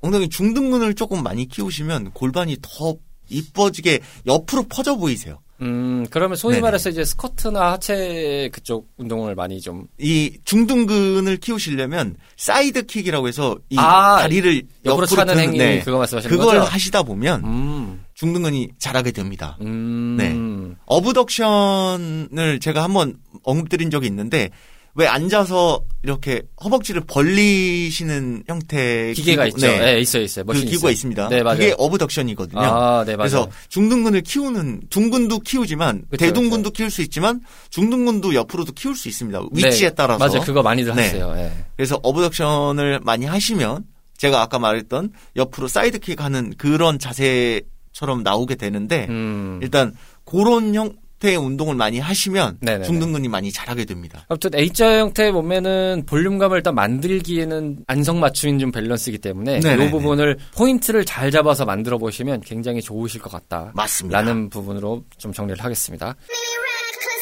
엉덩이 0.00 0.30
중둔근을 0.30 0.94
조금 0.94 1.22
많이 1.22 1.46
키우시면 1.46 2.12
골반이 2.12 2.56
더 2.62 2.96
이뻐지게 3.28 4.00
옆으로 4.26 4.62
퍼져 4.70 4.96
보이세요. 4.96 5.40
음, 5.62 6.06
그러면 6.10 6.36
소위 6.36 6.54
네네. 6.54 6.62
말해서 6.62 6.90
이제 6.90 7.04
squat이나 7.04 7.72
하체 7.72 8.50
그쪽 8.52 8.88
운동을 8.98 9.34
많이 9.34 9.60
좀 9.60 9.86
이 9.98 10.32
중둔근을 10.44 11.36
키우시려면 11.36 12.16
side 12.36 12.64
kick이라고 12.64 13.28
해서 13.28 13.56
이 13.70 13.76
아, 13.78 14.18
다리를 14.20 14.62
옆으로 14.84 15.06
차는 15.06 15.38
행위 15.38 15.58
네. 15.58 15.80
그거 15.80 15.98
말씀하시는 15.98 16.36
그걸 16.36 16.58
거죠? 16.58 16.68
하시다 16.70 17.02
보면 17.04 17.44
음, 17.44 18.04
중둔근이 18.14 18.70
자라게 18.78 19.12
됩니다. 19.12 19.56
음, 19.60 20.16
네. 20.18 20.34
abduction을 20.86 22.60
제가 22.60 22.82
한번 22.82 23.14
언급드린 23.44 23.90
적이 23.90 24.08
있는데 24.08 24.50
왜 24.94 25.06
앉아서 25.06 25.82
이렇게 26.02 26.42
허벅지를 26.62 27.02
벌리시는 27.06 28.44
형태의 28.46 29.14
기계가 29.14 29.46
기구- 29.46 29.56
있죠. 29.58 29.66
네. 29.66 29.78
네, 29.94 30.00
있어요, 30.00 30.22
있어요. 30.22 30.44
그 30.44 30.52
기구가 30.52 30.74
있어요. 30.76 30.90
있습니다. 30.90 31.28
네, 31.30 31.42
맞아요. 31.42 31.58
그게 31.58 31.74
abduction이거든요. 31.78 32.60
아, 32.60 33.04
네, 33.06 33.16
맞아요. 33.16 33.16
그래서 33.30 33.48
중둔근을 33.68 34.20
키우는 34.20 34.82
둔근도 34.90 35.40
키우지만 35.40 36.02
그쵸, 36.10 36.26
대둔근도 36.26 36.70
키울 36.72 36.90
수 36.90 37.00
있지만 37.02 37.40
중둔근도 37.70 38.34
옆으로도 38.34 38.72
키울 38.72 38.94
수 38.94 39.08
있습니다. 39.08 39.40
위치에 39.52 39.88
네, 39.90 39.94
따라서. 39.94 40.18
맞아요. 40.26 40.40
그거 40.44 40.62
많이들 40.62 40.94
네. 40.94 41.04
하세요. 41.04 41.32
예. 41.36 41.52
그래서 41.76 41.98
abduction을 42.02 43.00
많이 43.02 43.24
하시면 43.24 43.84
제가 44.18 44.42
아까 44.42 44.58
말했던 44.58 45.12
옆으로 45.36 45.68
side 45.68 45.94
kick 45.94 46.20
하는 46.22 46.52
그런 46.58 46.98
자세처럼 46.98 48.22
나오게 48.22 48.56
되는데 48.56 49.06
음. 49.08 49.58
일단 49.62 49.94
그런 50.24 50.74
형 50.74 50.92
태의 51.22 51.36
운동을 51.36 51.76
많이 51.76 52.00
하시면 52.00 52.58
네네네. 52.60 52.84
중등근이 52.84 53.28
많이 53.28 53.52
자라게 53.52 53.84
됩니다. 53.84 54.26
아무튼 54.28 54.50
A자 54.56 54.98
형태의 54.98 55.30
몸매는 55.30 56.02
볼륨감을 56.06 56.56
일단 56.56 56.74
만들기에는 56.74 57.84
안성맞춤인 57.86 58.58
좀 58.58 58.72
밸런스이기 58.72 59.18
때문에 59.18 59.60
네네네. 59.60 59.86
이 59.86 59.90
부분을 59.92 60.36
포인트를 60.56 61.04
잘 61.04 61.30
잡아서 61.30 61.64
만들어 61.64 61.96
보시면 61.98 62.40
굉장히 62.40 62.82
좋으실 62.82 63.20
것 63.20 63.30
같다. 63.30 63.70
맞습니다. 63.72 64.18
라는 64.18 64.50
부분으로 64.50 65.04
좀 65.16 65.32
정리를 65.32 65.62
하겠습니다. 65.62 66.16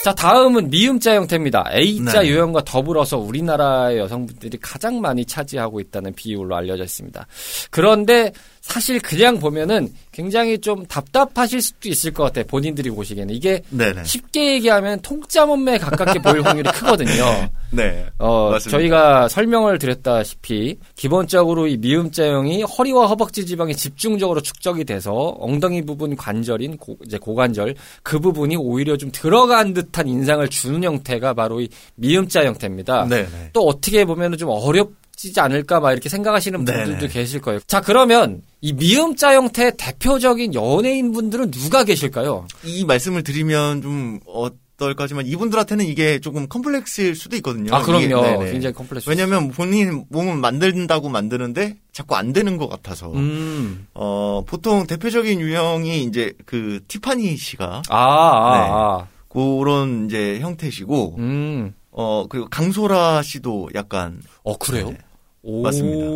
자, 0.02 0.14
다음은 0.14 0.70
미음자 0.70 1.14
형태입니다. 1.14 1.66
A자 1.74 2.22
네. 2.22 2.28
유형과 2.28 2.64
더불어서 2.64 3.18
우리나라의 3.18 3.98
여성분들이 3.98 4.56
가장 4.62 4.98
많이 5.02 5.26
차지하고 5.26 5.78
있다는 5.78 6.14
비율로 6.14 6.56
알려져 6.56 6.84
있습니다. 6.84 7.26
그런데 7.70 8.32
사실 8.70 9.00
그냥 9.00 9.40
보면은 9.40 9.92
굉장히 10.12 10.56
좀 10.58 10.86
답답하실 10.86 11.60
수도 11.60 11.88
있을 11.88 12.12
것 12.12 12.22
같아요. 12.22 12.44
본인들이 12.44 12.88
보시기에는. 12.90 13.34
이게 13.34 13.62
네네. 13.70 14.04
쉽게 14.04 14.54
얘기하면 14.54 15.00
통짜 15.00 15.44
몸매에 15.44 15.78
가깝게 15.78 16.20
보일 16.22 16.42
확률이 16.42 16.70
크거든요. 16.70 17.48
네. 17.70 18.06
어, 18.18 18.50
맞습니다. 18.50 18.78
저희가 18.78 19.28
설명을 19.28 19.78
드렸다시피 19.78 20.78
기본적으로 20.94 21.66
이 21.66 21.76
미음자형이 21.78 22.62
허리와 22.62 23.06
허벅지 23.08 23.44
지방이 23.44 23.74
집중적으로 23.74 24.40
축적이 24.40 24.84
돼서 24.84 25.34
엉덩이 25.40 25.82
부분 25.82 26.14
관절인 26.14 26.76
고, 26.76 26.96
이제 27.04 27.18
고관절 27.18 27.74
그 28.04 28.20
부분이 28.20 28.56
오히려 28.56 28.96
좀 28.96 29.10
들어간 29.10 29.74
듯한 29.74 30.06
인상을 30.06 30.46
주는 30.48 30.84
형태가 30.84 31.34
바로 31.34 31.60
이 31.60 31.68
미음자 31.96 32.44
형태입니다. 32.44 33.06
네네. 33.08 33.50
또 33.52 33.66
어떻게 33.66 34.04
보면 34.04 34.36
좀 34.36 34.50
어렵 34.50 34.99
지 35.32 35.38
않을까 35.38 35.80
막 35.80 35.92
이렇게 35.92 36.08
생각하시는 36.08 36.64
분들도 36.64 36.92
네네. 36.92 37.08
계실 37.08 37.40
거예요. 37.40 37.60
자 37.66 37.82
그러면 37.82 38.40
이 38.62 38.72
미음자 38.72 39.34
형태의 39.34 39.72
대표적인 39.76 40.54
연예인 40.54 41.12
분들은 41.12 41.50
누가 41.50 41.84
계실까요? 41.84 42.46
이 42.64 42.84
말씀을 42.86 43.22
드리면 43.22 43.82
좀 43.82 44.20
어떨까지만 44.26 45.26
이분들한테는 45.26 45.84
이게 45.84 46.20
조금 46.20 46.48
컴플렉스일 46.48 47.14
수도 47.14 47.36
있거든요. 47.36 47.74
아 47.74 47.82
그럼요. 47.82 48.04
이게-. 48.42 48.52
굉장히 48.52 48.74
컴플렉스. 48.74 49.10
왜냐하면 49.10 49.50
본인 49.50 50.06
몸은 50.08 50.40
만든다고 50.40 51.10
만드는데 51.10 51.76
자꾸 51.92 52.16
안 52.16 52.32
되는 52.32 52.56
것 52.56 52.68
같아서 52.70 53.12
음. 53.12 53.86
어 53.92 54.42
보통 54.46 54.86
대표적인 54.86 55.38
유형이 55.38 56.04
이제 56.04 56.32
그 56.46 56.80
티파니 56.88 57.36
씨가 57.36 57.82
아, 57.90 57.96
아, 57.98 58.56
네. 58.56 58.68
아. 58.72 59.06
그런 59.28 60.06
이제 60.06 60.40
형태시고 60.40 61.16
음. 61.18 61.74
어 61.90 62.26
그리고 62.28 62.48
강소라 62.48 63.22
씨도 63.22 63.70
약간 63.74 64.22
어 64.42 64.56
그래요? 64.56 64.90
네. 64.90 64.98
오. 65.42 65.62
맞습니다. 65.62 66.06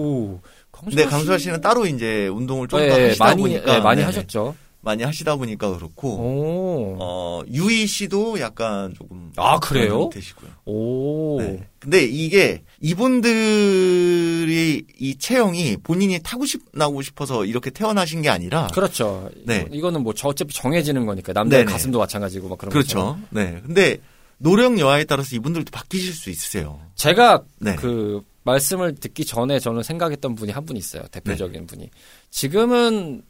근데 0.70 1.04
강소라 1.06 1.38
씨는 1.38 1.60
따로 1.60 1.86
이제 1.86 2.26
운동을 2.28 2.68
좀더 2.68 2.84
네, 2.84 3.08
하시다 3.08 3.24
많이 3.24 3.42
보니까 3.42 3.72
네, 3.74 3.80
많이 3.80 3.96
네네. 4.00 4.06
하셨죠. 4.06 4.54
많이 4.80 5.02
하시다 5.02 5.36
보니까 5.36 5.74
그렇고 5.74 6.08
오. 6.16 6.96
어 7.00 7.42
유희 7.50 7.86
씨도 7.86 8.38
약간 8.40 8.92
조금 8.94 9.32
아, 9.36 9.58
그래요? 9.60 10.10
되시고요. 10.12 10.50
오. 10.66 11.40
네. 11.40 11.66
근데 11.78 12.04
이게 12.04 12.62
이분들이 12.82 14.84
이 14.98 15.18
체형이 15.18 15.78
본인이 15.82 16.18
타고 16.22 16.44
싶 16.44 16.60
나고 16.72 17.02
싶어서 17.02 17.44
이렇게 17.44 17.70
태어나신 17.70 18.22
게 18.22 18.28
아니라 18.28 18.68
그렇죠. 18.74 19.30
네. 19.46 19.66
이거는 19.72 20.02
뭐 20.02 20.12
저- 20.14 20.28
어차피 20.28 20.54
정해지는 20.54 21.06
거니까 21.06 21.32
남자의 21.32 21.64
네네. 21.64 21.72
가슴도 21.72 21.98
마찬가지고 21.98 22.48
막 22.48 22.58
그런 22.58 22.72
그렇죠. 22.72 22.98
것처럼. 22.98 23.26
네. 23.30 23.60
근데 23.64 23.98
노력 24.38 24.78
여하에 24.78 25.04
따라서 25.04 25.34
이분들도 25.36 25.70
바뀌실 25.70 26.12
수 26.12 26.30
있으세요. 26.30 26.80
제가 26.94 27.42
네. 27.60 27.76
그 27.76 28.22
말씀을 28.44 28.94
듣기 28.94 29.24
전에 29.24 29.58
저는 29.58 29.82
생각했던 29.82 30.34
분이 30.34 30.52
한 30.52 30.64
분 30.64 30.76
있어요. 30.76 31.02
대표적인 31.10 31.66
분이. 31.66 31.90
지금은 32.30 33.22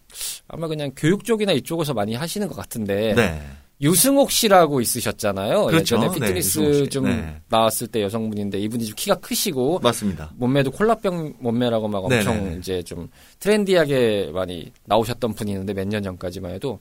아마 0.48 0.68
그냥 0.68 0.92
교육 0.96 1.24
쪽이나 1.24 1.52
이쪽에서 1.52 1.94
많이 1.94 2.14
하시는 2.14 2.46
것 2.48 2.54
같은데 2.56 3.14
네. 3.14 3.42
유승옥 3.80 4.30
씨라고 4.30 4.80
있으셨잖아요. 4.80 5.66
그렇죠. 5.66 5.96
예전에 5.96 6.06
네, 6.08 6.14
피트니스 6.14 6.72
씨. 6.84 6.88
좀 6.90 7.04
네. 7.06 7.40
나왔을 7.48 7.88
때 7.88 8.02
여성분인데 8.02 8.58
이분이 8.60 8.86
좀 8.86 8.94
키가 8.96 9.16
크시고 9.16 9.80
맞습니다. 9.80 10.30
몸매도 10.36 10.70
콜라병 10.70 11.34
몸매라고 11.40 11.88
막 11.88 12.04
엄청 12.04 12.36
네네네. 12.36 12.56
이제 12.58 12.82
좀 12.82 13.08
트렌디하게 13.40 14.30
많이 14.32 14.72
나오셨던 14.84 15.34
분이 15.34 15.50
있는데 15.52 15.74
몇 15.74 15.88
년 15.88 16.02
전까지만 16.02 16.52
해도 16.52 16.78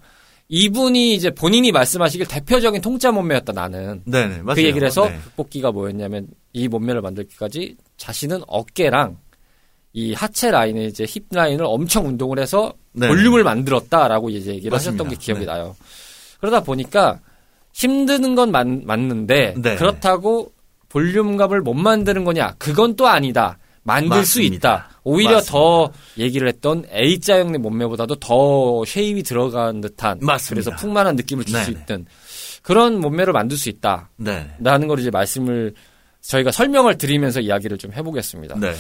이분이 0.55 1.15
이제 1.15 1.31
본인이 1.31 1.72
말씀하시길 1.72 2.27
대표적인 2.27 2.79
통짜 2.79 3.12
몸매였다 3.12 3.53
나는 3.53 4.03
네네. 4.05 4.43
맞아요. 4.43 4.53
그 4.53 4.63
얘기를 4.63 4.86
해서 4.86 5.10
네. 5.10 5.17
극복기가 5.24 5.72
뭐였냐면 5.72 6.27
이 6.53 6.67
몸매를 6.67 7.01
만들기까지 7.01 7.75
자신은 7.98 8.41
어깨랑 8.45 9.17
이 9.93 10.13
하체 10.13 10.51
라인에 10.51 10.86
이제 10.86 11.05
힙 11.05 11.24
라인을 11.31 11.65
엄청 11.65 12.05
운동을 12.05 12.38
해서 12.38 12.72
네. 12.91 13.07
볼륨을 13.07 13.43
만들었다라고 13.43 14.29
이제 14.29 14.51
얘기를 14.51 14.69
맞습니다. 14.69 15.03
하셨던 15.03 15.10
게 15.10 15.15
기억이 15.15 15.39
네. 15.39 15.45
나요. 15.48 15.75
그러다 16.39 16.62
보니까 16.62 17.19
힘드는 17.74 18.36
건 18.36 18.51
맞, 18.51 18.67
맞는데 18.67 19.55
네. 19.57 19.75
그렇다고 19.75 20.53
볼륨감을 20.89 21.62
못 21.62 21.74
만드는 21.74 22.25
거냐? 22.25 22.53
그건 22.60 22.95
또 22.95 23.07
아니다. 23.07 23.57
만들 23.83 24.25
수 24.25 24.39
맞습니다. 24.39 24.55
있다. 24.55 24.99
오히려 25.03 25.31
맞습니다. 25.35 25.51
더 25.51 25.91
얘기를 26.17 26.47
했던 26.47 26.85
A자형의 26.93 27.59
몸매보다도 27.59 28.15
더 28.15 28.83
쉐입이 28.85 29.23
들어간 29.23 29.81
듯한 29.81 30.19
맞습니다. 30.21 30.69
그래서 30.69 30.81
풍만한 30.81 31.15
느낌을 31.15 31.45
줄수 31.45 31.71
네네. 31.71 31.79
있는 31.87 32.05
그런 32.61 32.99
몸매를 32.99 33.33
만들 33.33 33.57
수 33.57 33.69
있다. 33.69 34.09
네. 34.15 34.49
라는 34.59 34.87
걸 34.87 34.99
이제 34.99 35.09
말씀을 35.11 35.73
저희가 36.21 36.51
설명을 36.51 36.97
드리면서 36.97 37.41
이야기를 37.41 37.77
좀 37.77 37.91
해보겠습니다. 37.91 38.55
네. 38.59 38.73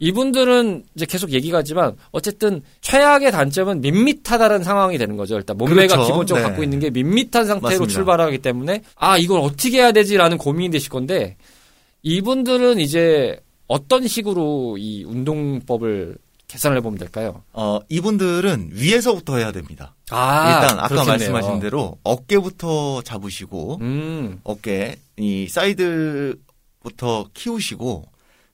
이분들은 0.00 0.84
이제 0.94 1.04
계속 1.06 1.32
얘기가 1.32 1.58
하지만 1.58 1.96
어쨌든 2.12 2.62
최악의 2.80 3.32
단점은 3.32 3.80
밋밋하다는 3.80 4.62
상황이 4.62 4.96
되는 4.96 5.16
거죠. 5.16 5.36
일단 5.36 5.58
몸매가 5.58 5.94
그렇죠. 5.94 6.06
기본적으로 6.06 6.42
네. 6.42 6.48
갖고 6.48 6.62
있는 6.62 6.78
게 6.78 6.88
밋밋한 6.90 7.46
상태로 7.46 7.60
맞습니다. 7.60 7.92
출발하기 7.92 8.38
때문에 8.38 8.82
아 8.94 9.18
이걸 9.18 9.40
어떻게 9.40 9.78
해야 9.78 9.92
되지라는 9.92 10.38
고민이 10.38 10.70
되실 10.70 10.88
건데 10.88 11.36
이분들은 12.02 12.78
이제 12.78 13.40
어떤 13.68 14.06
식으로 14.08 14.76
이 14.78 15.04
운동법을 15.04 16.16
계산을 16.48 16.78
해보면 16.78 16.98
될까요? 16.98 17.42
어, 17.52 17.78
이분들은 17.90 18.70
위에서부터 18.72 19.36
해야 19.36 19.52
됩니다. 19.52 19.94
아 20.10 20.50
일단 20.62 20.78
아까 20.78 20.88
그렇겠네요. 20.88 21.32
말씀하신 21.32 21.60
대로 21.60 21.98
어깨부터 22.04 23.02
잡으시고 23.02 23.78
음, 23.82 24.40
어깨 24.44 24.96
이 25.18 25.46
사이드부터 25.48 27.28
키우시고 27.34 28.04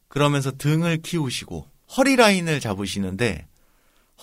그러면서 0.08 0.50
등을 0.52 0.98
키우시고 1.02 1.66
허리 1.96 2.16
라인을 2.16 2.58
잡으시는데 2.60 3.46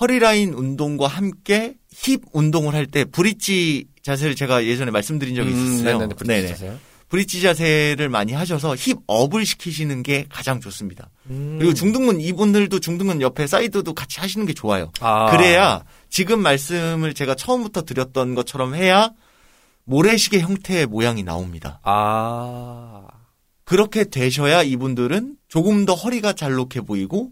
허리 0.02 0.20
라인 0.20 0.54
운동과 0.54 1.08
함께 1.08 1.76
힙 1.92 2.22
운동을 2.34 2.74
할 2.74 2.88
때 2.88 3.06
bridge 3.06 3.86
자세를 4.02 4.36
제가 4.36 4.66
예전에 4.66 4.92
말씀드린 4.92 5.36
적이 5.36 5.52
음, 5.52 5.56
있었어요. 5.56 5.94
네네네, 6.00 6.16
bridge 6.16 6.48
자세요. 6.50 6.78
브릿지 7.12 7.42
자세를 7.42 8.08
많이 8.08 8.32
하셔서 8.32 8.74
힙 8.74 9.02
업을 9.06 9.46
시키시는 9.46 10.02
게 10.02 10.26
가장 10.30 10.62
좋습니다. 10.62 11.10
음. 11.30 11.58
그리고 11.60 11.74
중등근 11.74 12.22
이분들도 12.22 12.80
중등근 12.80 13.20
옆에 13.20 13.48
사이드도 13.48 13.94
같이 13.94 14.22
하시는 14.22 14.46
게 14.46 14.54
좋아요. 14.54 14.94
아. 15.02 15.30
그래야 15.30 15.84
지금 16.10 16.40
말씀을 16.42 17.14
제가 17.14 17.36
처음부터 17.36 17.82
드렸던 17.82 18.34
것처럼 18.34 18.76
해야 18.76 19.12
모래시계 19.84 20.40
형태의 20.40 20.86
모양이 20.86 21.22
나옵니다. 21.22 21.82
아 21.84 23.08
그렇게 23.66 24.06
되셔야 24.06 24.64
이분들은 24.64 25.36
조금 25.50 25.86
더 25.86 25.94
허리가 25.94 26.32
잘록해 26.32 26.80
보이고 26.88 27.32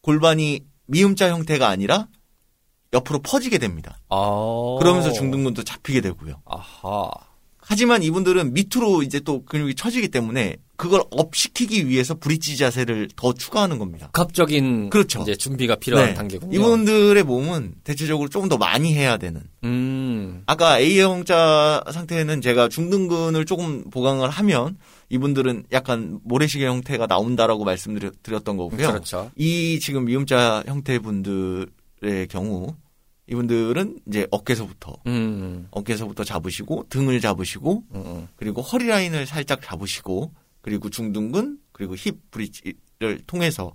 골반이 0.00 0.60
미음자 0.86 1.28
형태가 1.28 1.68
아니라 1.68 2.08
옆으로 2.94 3.18
퍼지게 3.18 3.58
됩니다. 3.58 3.98
아. 4.08 4.76
그러면서 4.78 5.12
중등근도 5.12 5.64
잡히게 5.64 6.00
되고요. 6.00 6.40
아하. 6.46 7.10
하지만 7.72 8.02
이분들은 8.02 8.52
밑으로 8.52 9.02
이제 9.02 9.18
또 9.18 9.46
근육이 9.46 9.76
처지기 9.76 10.08
때문에 10.08 10.58
그걸 10.76 11.02
업시키기 11.10 11.88
위해서 11.88 12.14
브릿지 12.14 12.58
자세를 12.58 13.08
더 13.16 13.32
추가하는 13.32 13.78
겁니다. 13.78 14.10
복합적인 14.12 14.90
그렇죠. 14.90 15.22
이제 15.22 15.34
준비가 15.34 15.76
필요한 15.76 16.08
네. 16.08 16.14
단계군요. 16.14 16.54
이분들의 16.54 17.22
몸은 17.22 17.76
대체적으로 17.82 18.28
조금 18.28 18.50
더 18.50 18.58
많이 18.58 18.92
해야 18.92 19.16
되는. 19.16 19.40
음. 19.64 20.42
아까 20.44 20.78
A형자 20.78 21.84
상태는 21.90 22.42
제가 22.42 22.68
중등근을 22.68 23.46
조금 23.46 23.88
보강을 23.88 24.28
하면 24.28 24.76
이분들은 25.08 25.64
약간 25.72 26.20
모래시계 26.24 26.66
형태가 26.66 27.06
나온다라고 27.06 27.64
말씀드렸던 27.64 28.58
거고요. 28.58 28.86
그렇죠. 28.86 29.30
이 29.34 29.78
지금 29.80 30.04
미음자 30.04 30.64
형태 30.66 30.98
분들의 30.98 32.28
경우 32.28 32.76
이분들은 33.32 34.00
이제 34.06 34.26
어깨서부터 34.30 34.94
음. 35.06 35.66
어깨서부터 35.70 36.24
잡으시고 36.24 36.86
등을 36.88 37.20
잡으시고 37.20 37.84
음, 37.94 38.02
음. 38.06 38.28
그리고 38.36 38.60
허리 38.60 38.86
라인을 38.86 39.26
살짝 39.26 39.62
잡으시고 39.62 40.32
그리고 40.60 40.90
중둔근 40.90 41.58
그리고 41.72 41.96
힙 41.96 42.30
브릿지를 42.30 43.22
통해서 43.26 43.72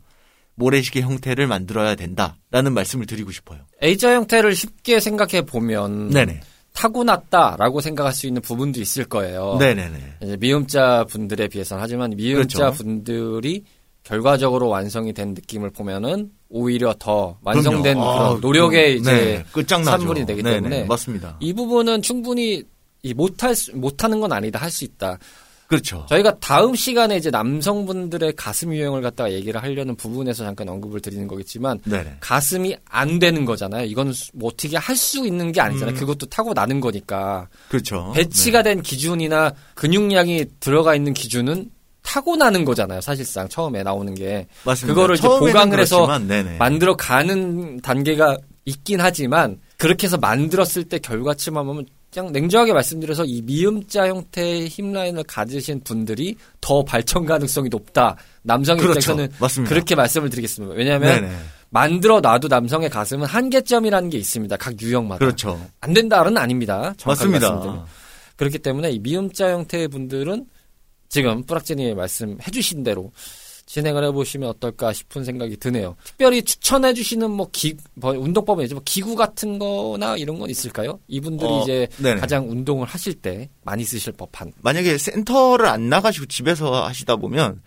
모래시계 0.56 1.02
형태를 1.02 1.48
만들어야 1.48 1.96
된다라는 1.96 2.74
말씀을 2.74 3.06
드리고 3.06 3.32
싶어요. 3.32 3.60
A자 3.84 4.14
형태를 4.16 4.56
쉽게 4.56 5.00
생각해 5.00 5.42
보면 5.42 6.10
네네. 6.10 6.42
타고났다라고 6.74 7.82
생각할 7.82 8.14
수 8.14 8.28
있는 8.28 8.42
부분도 8.42 8.80
있을 8.80 9.06
거예요. 9.06 9.58
네네네. 9.60 10.38
미음자 10.40 11.06
분들에 11.10 11.48
비해서는 11.48 11.82
하지만 11.82 12.12
미음자 12.12 12.58
그렇죠. 12.60 12.84
분들이 12.84 13.64
결과적으로 14.04 14.70
완성이 14.70 15.14
된 15.14 15.34
느낌을 15.34 15.72
보면은 15.72 16.32
오히려 16.50 16.94
더 16.98 17.38
완성된 17.44 17.96
그럼요. 17.96 18.14
그런 18.18 18.36
아, 18.36 18.40
노력의 18.42 19.00
그럼, 19.00 19.02
이제 19.02 19.12
네, 19.12 19.46
끝장나죠. 19.52 19.92
산물이 19.98 20.26
되기 20.26 20.44
네네, 20.44 20.56
때문에 20.56 20.84
맞습니다. 20.86 21.38
이 21.40 21.54
부분은 21.54 22.02
충분히 22.02 22.64
이 23.04 23.14
못할 23.14 23.54
수, 23.56 23.76
못하는 23.76 24.20
건 24.20 24.32
아니다 24.32 24.60
할 24.60 24.70
수 24.72 24.84
있다. 24.86 25.18
그렇죠. 25.68 26.06
저희가 26.08 26.38
다음 26.40 26.76
시간에 26.76 27.18
이제 27.18 27.30
남성분들의 27.30 28.38
가슴 28.38 28.74
유형을 28.74 29.02
갖다가 29.02 29.34
얘기를 29.34 29.62
하려는 29.62 29.98
부분에서 29.98 30.46
잠깐 30.46 30.70
언급을 30.70 31.02
드리는 31.02 31.28
거겠지만 31.28 31.82
네네. 31.84 32.18
가슴이 32.22 32.78
안 32.86 33.20
되는 33.20 33.44
거잖아요. 33.44 33.86
이건 33.86 34.14
수- 34.14 34.32
뭐 34.34 34.50
어떻게 34.54 34.78
할 34.78 34.96
수 34.96 35.28
있는 35.28 35.52
게 35.52 35.60
아니잖아요. 35.60 35.96
그것도 35.96 36.28
타고 36.28 36.54
나는 36.54 36.80
거니까. 36.80 37.50
그렇죠. 37.68 38.14
배치가 38.16 38.64
된 38.64 38.82
기준이나 38.82 39.52
근육량이 39.76 40.46
들어가 40.62 40.96
있는 40.96 41.14
기준은 41.14 41.70
타고 42.18 42.36
나는 42.36 42.66
거잖아요. 42.66 43.00
사실상 43.00 43.48
처음에 43.48 43.84
나오는 43.84 44.16
게 44.16 44.48
맞습니다. 44.64 44.94
그거를 44.94 45.18
이제 45.18 45.28
보강을 45.28 45.80
해서. 45.80 46.08
만들어 46.58 46.96
가는 46.96 47.80
단계가 47.82 48.38
있긴 48.66 49.00
하지만 49.02 49.60
그렇게 49.78 50.08
해서 50.08 50.18
만들었을 50.18 50.86
때 50.86 50.98
결과치만 50.98 51.64
보면 51.64 51.86
그냥 52.12 52.32
냉정하게 52.32 52.74
말씀드려서 52.74 53.26
이 53.26 53.44
미음자 53.44 54.08
형태의 54.08 54.68
힙라인을 54.68 55.26
가지신 55.26 55.82
분들이 55.84 56.36
더 56.60 56.84
발전 56.84 57.28
가능성이 57.28 57.70
높다. 57.70 58.16
남성 58.42 58.78
그렇죠. 58.78 58.98
입장에서는 59.00 59.30
맞습니다. 59.40 59.70
그렇게 59.70 59.94
말씀을 59.94 60.32
드리겠습니다. 60.32 60.74
왜냐하면 60.74 61.22
네네. 61.22 61.38
만들어 61.70 62.20
놔도 62.20 62.48
남성의 62.48 62.90
가슴은 62.90 63.28
한계점이라는 63.28 64.10
게 64.10 64.18
있습니다. 64.18 64.58
각 64.58 64.82
유형마다. 64.82 65.20
그렇죠. 65.20 65.62
안 65.82 65.94
된다는 65.94 66.36
아닙니다. 66.36 66.96
맞습니다. 67.06 67.48
말씀드리면. 67.48 67.86
그렇기 68.38 68.58
때문에 68.60 68.90
이 68.90 69.00
미음자 69.00 69.52
형태의 69.52 69.88
분들은 69.90 70.46
지금 71.10 71.44
뿌락진이 71.44 71.94
말씀해 71.96 72.52
주신 72.52 72.84
대로 72.84 73.12
진행을 73.68 74.06
해보시면 74.06 74.50
어떨까 74.50 74.94
싶은 74.94 75.26
생각이 75.26 75.58
드네요. 75.58 75.96
특별히 76.04 76.42
추천해 76.42 76.94
주시는 76.94 77.30
뭐 77.30 77.50
기, 77.52 77.76
뭐 77.96 78.12
운동법은 78.14 78.64
이제 78.64 78.74
뭐 78.74 78.82
기구 78.86 79.16
같은 79.16 79.60
거나 79.60 80.16
이런 80.16 80.40
건 80.40 80.50
있을까요? 80.50 81.00
이분들이 81.08 81.50
어, 81.50 81.62
이제 81.62 81.88
네네. 81.98 82.22
가장 82.22 82.50
운동을 82.50 82.88
하실 82.88 83.14
때 83.14 83.50
많이 83.64 83.84
쓰실 83.84 84.14
법한. 84.14 84.54
만약에 84.62 84.98
센터를 84.98 85.66
안 85.66 85.90
나가시고 85.90 86.28
집에서 86.28 86.86
하시다 86.88 87.18
보면 87.18 87.62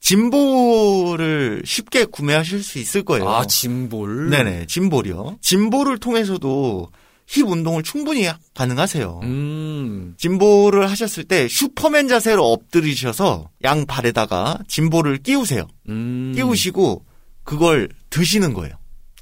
짐볼을 0.00 1.62
쉽게 1.64 2.04
구매하실 2.06 2.62
수 2.62 2.78
있을 2.78 3.04
거예요. 3.04 3.28
아, 3.28 3.46
짐볼? 3.46 4.30
네네, 4.30 4.66
짐볼이요. 4.66 5.38
짐볼을 5.40 5.98
통해서도 5.98 6.90
힙 7.26 7.48
운동을 7.48 7.82
충분히 7.82 8.28
가능하세요. 8.54 9.20
음, 9.24 10.14
짐볼을 10.16 10.88
하셨을 10.90 11.24
때 11.24 11.48
슈퍼맨 11.48 12.08
자세로 12.08 12.44
엎드리셔서 12.44 13.50
양 13.64 13.84
발에다가 13.86 14.58
짐볼을 14.68 15.18
끼우세요. 15.18 15.66
음. 15.88 16.32
끼우시고 16.34 17.04
그걸 17.42 17.88
드시는 18.10 18.54
거예요. 18.54 18.74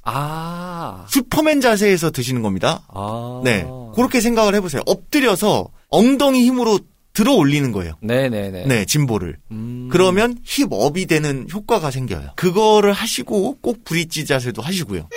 아. 0.03 1.05
슈퍼맨 1.09 1.61
자세에서 1.61 2.11
드시는 2.11 2.41
겁니다. 2.43 2.85
아. 2.89 3.41
네. 3.43 3.65
그렇게 3.95 4.21
생각을 4.21 4.53
해보세요. 4.55 4.81
엎드려서 4.85 5.69
엉덩이 5.89 6.45
힘으로 6.45 6.79
들어 7.13 7.33
올리는 7.33 7.71
거예요. 7.71 7.93
네네네. 8.01 8.65
네, 8.65 8.85
짐볼을. 8.85 9.37
음. 9.51 9.87
그러면 9.91 10.37
힙업이 10.43 11.05
되는 11.07 11.47
효과가 11.51 11.89
생겨요. 11.89 12.33
그거를 12.35 12.91
하시고 12.93 13.57
꼭 13.61 13.83
브릿지 13.85 14.25
자세도 14.25 14.61
하시고요. 14.61 15.07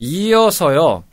이어서요. 0.00 1.04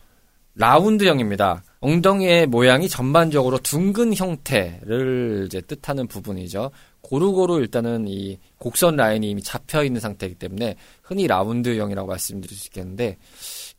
라운드형입니다. 0.55 1.63
엉덩이의 1.79 2.45
모양이 2.47 2.87
전반적으로 2.87 3.57
둥근 3.59 4.15
형태를 4.15 5.45
이제 5.47 5.61
뜻하는 5.61 6.07
부분이죠. 6.07 6.71
고루고루 7.01 7.59
일단은 7.61 8.07
이 8.07 8.37
곡선 8.57 8.95
라인이 8.95 9.29
이미 9.29 9.41
잡혀 9.41 9.83
있는 9.83 9.99
상태이기 9.99 10.35
때문에 10.35 10.75
흔히 11.01 11.25
라운드형이라고 11.27 12.07
말씀드릴 12.07 12.55
수 12.55 12.67
있겠는데 12.67 13.17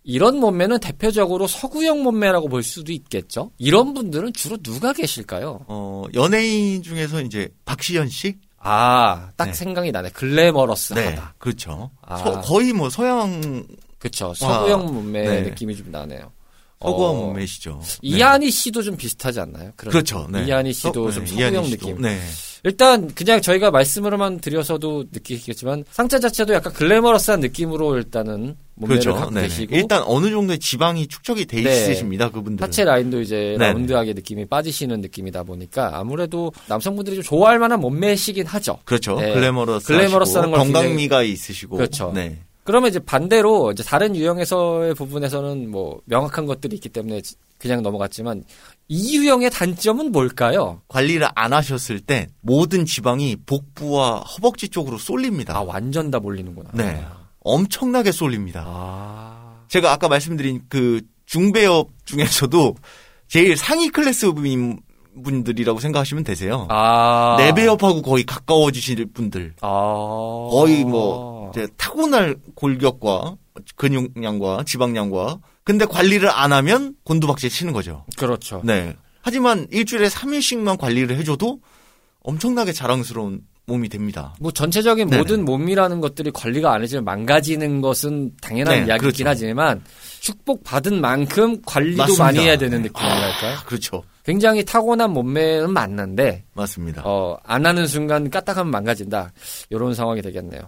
이런 0.02 0.38
몸매는 0.40 0.80
대표적으로 0.80 1.46
서구형 1.46 2.02
몸매라고 2.02 2.48
볼 2.48 2.62
수도 2.64 2.90
있겠죠. 2.92 3.52
이런 3.58 3.94
분들은 3.94 4.32
주로 4.32 4.56
누가 4.56 4.92
계실까요? 4.92 5.60
어, 5.68 6.04
연예인 6.14 6.82
중에서 6.82 7.20
이제 7.22 7.48
박시현 7.64 8.08
씨? 8.08 8.36
아, 8.58 9.30
딱 9.36 9.46
네. 9.46 9.52
생각이 9.52 9.92
나네. 9.92 10.10
글래머러스하다. 10.10 11.10
네. 11.10 11.18
그렇죠. 11.38 11.90
아. 12.02 12.16
서- 12.16 12.40
거의 12.40 12.72
뭐 12.72 12.90
서양 12.90 13.64
그쵸. 13.98 14.34
서구형 14.34 14.86
와, 14.86 14.92
몸매 14.92 15.22
네. 15.22 15.42
느낌이 15.42 15.76
좀 15.76 15.90
나네요. 15.92 16.30
서구화 16.82 17.10
어, 17.10 17.14
몸매시죠. 17.14 17.80
이한희 18.02 18.50
씨도 18.50 18.82
좀 18.82 18.96
비슷하지 18.96 19.40
않나요? 19.40 19.64
네. 19.66 19.70
그렇죠. 19.76 20.26
네. 20.30 20.44
이한희 20.46 20.72
씨도 20.72 21.10
서- 21.10 21.14
좀 21.16 21.24
네, 21.24 21.30
서구형 21.30 21.64
씨도. 21.64 21.86
느낌. 21.86 22.02
네. 22.02 22.18
일단 22.64 23.12
그냥 23.12 23.40
저희가 23.40 23.72
말씀으로만 23.72 24.38
드려서도 24.40 25.06
느끼겠지만 25.10 25.84
상자 25.90 26.20
자체도 26.20 26.54
약간 26.54 26.72
글래머러스한 26.72 27.40
느낌으로 27.40 27.96
일단은 27.96 28.54
몸매를 28.76 29.00
그렇죠. 29.02 29.18
갖고 29.18 29.34
네. 29.34 29.42
계시고 29.42 29.74
일단 29.74 30.02
어느 30.06 30.30
정도의 30.30 30.60
지방이 30.60 31.08
축적이 31.08 31.46
돼 31.46 31.60
네. 31.60 31.72
있으십니다. 31.72 32.30
그분들은. 32.30 32.64
하체 32.64 32.84
라인도 32.84 33.20
이제 33.20 33.56
네네. 33.58 33.72
라운드하게 33.72 34.12
느낌이 34.12 34.46
빠지시는 34.46 35.00
느낌이다 35.00 35.42
보니까 35.42 35.90
아무래도 35.98 36.52
남성분들이 36.68 37.16
좀 37.16 37.24
좋아할 37.24 37.58
만한 37.58 37.80
몸매시긴 37.80 38.46
하죠. 38.46 38.78
그렇죠. 38.84 39.16
네. 39.20 39.34
글래머러스 39.34 39.88
글래머러스한 39.88 40.50
걸 40.52 40.60
건강미가 40.60 41.24
있으시고 41.24 41.76
그렇죠. 41.78 42.12
네. 42.14 42.38
그러면 42.64 42.90
이제 42.90 42.98
반대로 43.00 43.72
이제 43.72 43.82
다른 43.82 44.14
유형에서의 44.14 44.94
부분에서는 44.94 45.70
뭐 45.70 46.00
명확한 46.04 46.46
것들이 46.46 46.76
있기 46.76 46.88
때문에 46.88 47.20
그냥 47.58 47.82
넘어갔지만 47.82 48.44
이 48.88 49.16
유형의 49.18 49.50
단점은 49.50 50.12
뭘까요? 50.12 50.80
관리를 50.88 51.28
안 51.34 51.52
하셨을 51.52 52.00
때 52.00 52.28
모든 52.40 52.84
지방이 52.84 53.36
복부와 53.46 54.20
허벅지 54.20 54.68
쪽으로 54.68 54.98
쏠립니다. 54.98 55.56
아 55.56 55.60
완전 55.62 56.10
다 56.10 56.18
몰리는구나. 56.20 56.70
네. 56.74 57.04
엄청나게 57.40 58.12
쏠립니다. 58.12 58.64
아. 58.66 59.64
제가 59.68 59.92
아까 59.92 60.08
말씀드린 60.08 60.62
그 60.68 61.00
중배업 61.26 61.90
중에서도 62.04 62.76
제일 63.28 63.56
상위 63.56 63.88
클래스 63.88 64.32
분- 64.32 64.80
분들이라고 65.22 65.80
생각하시면 65.80 66.24
되세요. 66.24 66.66
아. 66.70 67.36
내 67.38 67.52
배업하고 67.52 68.02
거의 68.02 68.24
가까워지실 68.24 69.06
분들. 69.12 69.54
아. 69.60 69.68
거의 70.50 70.84
뭐 70.84 71.50
이제 71.50 71.68
타고날 71.76 72.36
골격과 72.54 73.36
근육량과 73.76 74.64
지방량과 74.64 75.38
근데 75.64 75.84
관리를 75.84 76.30
안 76.30 76.52
하면 76.52 76.94
곤두박질 77.04 77.50
치는 77.50 77.72
거죠. 77.72 78.04
그렇죠. 78.16 78.62
네. 78.64 78.96
하지만 79.20 79.66
일주일에 79.70 80.08
3일씩만 80.08 80.78
관리를 80.78 81.16
해줘도 81.16 81.60
엄청나게 82.22 82.72
자랑스러운 82.72 83.42
몸이 83.66 83.88
됩니다. 83.88 84.34
뭐 84.40 84.50
전체적인 84.50 85.08
네네. 85.08 85.18
모든 85.18 85.44
몸이라는 85.44 86.00
것들이 86.00 86.30
관리가 86.32 86.72
안 86.72 86.82
해지면 86.82 87.04
망가지는 87.04 87.80
것은 87.80 88.32
당연한 88.40 88.80
네, 88.80 88.86
이야기이긴 88.86 89.24
그렇죠. 89.24 89.28
하지만 89.28 89.82
축복 90.20 90.64
받은 90.64 91.00
만큼 91.00 91.60
관리도 91.64 91.96
맞습니다. 91.98 92.24
많이 92.24 92.38
해야 92.40 92.56
되는 92.56 92.82
네. 92.82 92.88
느낌이랄까요? 92.88 93.56
아, 93.56 93.62
그렇죠. 93.64 94.02
굉장히 94.24 94.64
타고난 94.64 95.10
몸매는 95.12 95.72
맞는데 95.72 96.44
맞습니다. 96.54 97.02
어, 97.04 97.36
안 97.44 97.66
하는 97.66 97.86
순간 97.86 98.30
까딱하면 98.30 98.70
망가진다. 98.70 99.32
이런 99.70 99.94
상황이 99.94 100.22
되겠네요. 100.22 100.60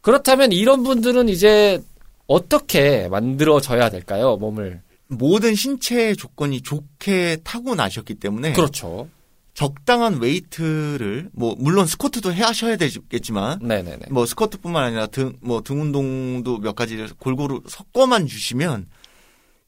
그렇다면 0.00 0.52
이런 0.52 0.82
분들은 0.82 1.28
이제 1.28 1.80
어떻게 2.26 3.08
만들어져야 3.08 3.90
될까요? 3.90 4.36
몸을. 4.36 4.82
모든 5.08 5.54
신체 5.54 6.14
조건이 6.14 6.60
좋게 6.62 7.38
타고나셨기 7.44 8.14
때문에 8.16 8.52
그렇죠. 8.54 9.08
적당한 9.56 10.20
웨이트를 10.20 11.30
뭐 11.32 11.54
물론 11.58 11.86
squat도 11.86 12.34
해 12.34 12.42
하셔야 12.42 12.76
되겠지만 12.76 13.60
네네네. 13.62 14.06
뭐 14.10 14.26
squat뿐만 14.26 14.84
아니라 14.84 15.06
등 15.06 15.38
뭐 15.40 15.62
등 15.62 15.80
운동도 15.80 16.58
몇 16.58 16.76
가지를 16.76 17.08
골고루 17.18 17.62
섞어만 17.66 18.26
주시면 18.26 18.86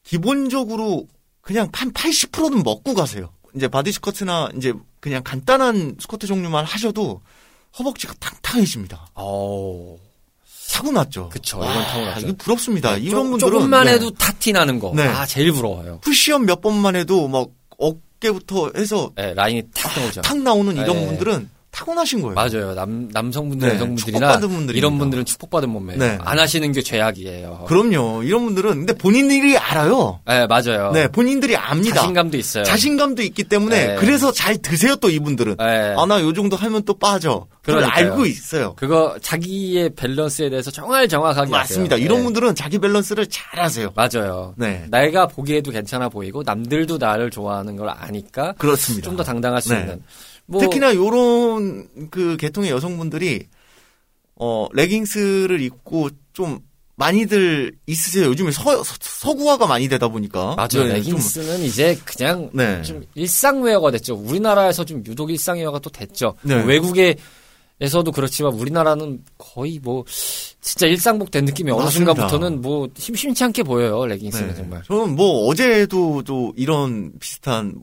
기본적으로 0.03 1.07
그냥 1.41 1.69
한 1.73 1.91
80%는 1.91 2.61
먹고 2.63 2.93
가세요. 2.93 3.31
이제 3.55 3.67
body 3.67 3.91
squat이나 3.93 4.49
이제 4.55 4.73
그냥 4.99 5.23
간단한 5.23 5.97
스쿼트 5.99 6.27
종류만 6.27 6.65
하셔도 6.65 7.21
허벅지가 7.79 8.13
탕탕해집니다. 8.19 9.07
어. 9.15 9.95
타고 10.71 10.91
났죠. 10.91 11.29
그쵸, 11.29 11.57
와, 11.57 11.71
이건 11.71 11.83
타고 11.83 12.05
났죠. 12.05 12.27
이게 12.27 12.37
부럽습니다. 12.37 12.95
이런 12.97 13.23
조- 13.25 13.29
분들은 13.31 13.51
조금만 13.53 13.85
네. 13.87 13.93
해도 13.93 14.11
타티 14.11 14.51
나는 14.53 14.79
거. 14.79 14.93
네. 14.95 15.01
아, 15.07 15.25
제일 15.25 15.51
부러워요. 15.51 15.99
푸시업 16.01 16.43
몇 16.43 16.61
번만 16.61 16.95
해도 16.95 17.27
막어 17.27 17.49
깨부터 18.19 18.71
해서 18.75 19.11
네, 19.15 19.33
라인이 19.33 19.69
탁 19.73 19.97
나오죠. 19.99 20.21
탁 20.21 20.37
나오는 20.37 20.75
이런 20.75 20.95
네. 20.95 21.05
분들은 21.07 21.49
타고나신 21.79 22.21
거예요. 22.21 22.35
맞아요. 22.35 22.73
남, 22.75 23.07
남성분들, 23.11 23.69
네, 23.69 23.75
여성분들이나. 23.75 24.39
이런 24.73 24.97
분들은 24.97 25.23
축복받은 25.23 25.69
몸매예요. 25.69 25.99
네. 25.99 26.17
안 26.21 26.37
하시는 26.37 26.69
게 26.73 26.81
죄악이에요. 26.81 27.65
그럼요. 27.67 28.23
이런 28.23 28.43
분들은 28.45 28.71
근데 28.85 28.93
본인들이 28.93 29.57
알아요. 29.57 30.19
네, 30.27 30.45
맞아요. 30.47 30.91
네, 30.91 31.07
본인들이 31.07 31.55
압니다. 31.55 31.95
자신감도 32.01 32.37
있어요. 32.37 32.63
자신감도 32.65 33.21
있기 33.21 33.45
때문에 33.45 33.87
네. 33.87 33.95
그래서 33.95 34.31
잘 34.33 34.57
드세요 34.57 34.95
또 34.97 35.09
이분들은. 35.09 35.55
네. 35.57 35.95
아 35.97 36.05
나 36.05 36.19
요 36.21 36.33
정도 36.33 36.55
하면 36.57 36.83
또 36.83 36.97
빠져. 36.97 37.45
그걸. 37.61 37.83
알고 37.83 38.25
있어요. 38.25 38.73
그거 38.75 39.15
자기의 39.21 39.91
밸런스에 39.95 40.49
대해서 40.49 40.71
정말 40.71 41.07
정확하게 41.07 41.51
맞습니다. 41.51 41.95
아세요. 41.95 42.03
이런 42.05 42.19
네. 42.19 42.23
분들은 42.25 42.55
자기 42.55 42.79
밸런스를 42.79 43.27
잘 43.27 43.59
아세요. 43.59 43.91
맞아요. 43.95 44.53
네. 44.57 44.85
내가 44.89 45.27
보기에도 45.27 45.69
괜찮아 45.71 46.09
보이고 46.09 46.41
남들도 46.43 46.97
나를 46.97 47.29
좋아하는 47.29 47.75
걸 47.75 47.89
아니까 47.89 48.53
그렇습니다. 48.57 49.05
좀 49.07 49.15
더 49.17 49.23
당당할 49.23 49.61
수 49.61 49.73
네. 49.73 49.81
있는. 49.81 50.01
뭐 50.49 50.61
특히나 50.61 50.95
요런 50.95 52.09
그 52.09 52.35
계통의 52.37 52.71
여성분들이 52.71 53.45
어 54.35 54.67
레깅스를 54.73 55.61
입고 55.61 56.09
좀 56.33 56.59
많이들 56.95 57.73
있으세요. 57.87 58.25
요즘에 58.25 58.51
서, 58.51 58.83
서, 58.83 59.33
구화가 59.33 59.67
많이 59.67 59.87
되다 59.87 60.09
보니까. 60.09 60.55
맞아요. 60.57 60.67
네, 60.91 61.01
좀- 61.01 61.13
레깅스는 61.13 61.61
이제 61.61 61.97
그냥 62.03 62.49
네. 62.53 62.81
좀 62.81 63.03
일상웨어가 63.15 63.91
됐죠. 63.91 64.15
우리나라에서 64.15 64.83
좀 64.83 65.01
유독 65.07 65.29
일상웨어가 65.31 65.79
또 65.79 65.89
됐죠. 65.89 66.35
네. 66.41 66.55
뭐 66.57 66.65
외국에서도 66.65 68.11
그렇지만 68.13 68.53
우리나라는 68.53 69.23
거의 69.37 69.79
뭐 69.81 70.03
진짜 70.59 70.87
일상복 70.87 71.31
된 71.31 71.45
느낌이 71.45 71.71
어느 71.71 71.83
맞습니다. 71.83 72.13
순간부터는 72.13 72.61
뭐 72.61 72.89
심심치 72.97 73.45
않게 73.45 73.63
보여요. 73.63 74.05
레깅스는 74.05 74.49
네. 74.49 74.55
정말. 74.55 74.83
저는 74.83 75.15
뭐 75.15 75.47
어제도 75.47 76.21
또 76.23 76.51
이런 76.57 77.13
비슷한 77.19 77.75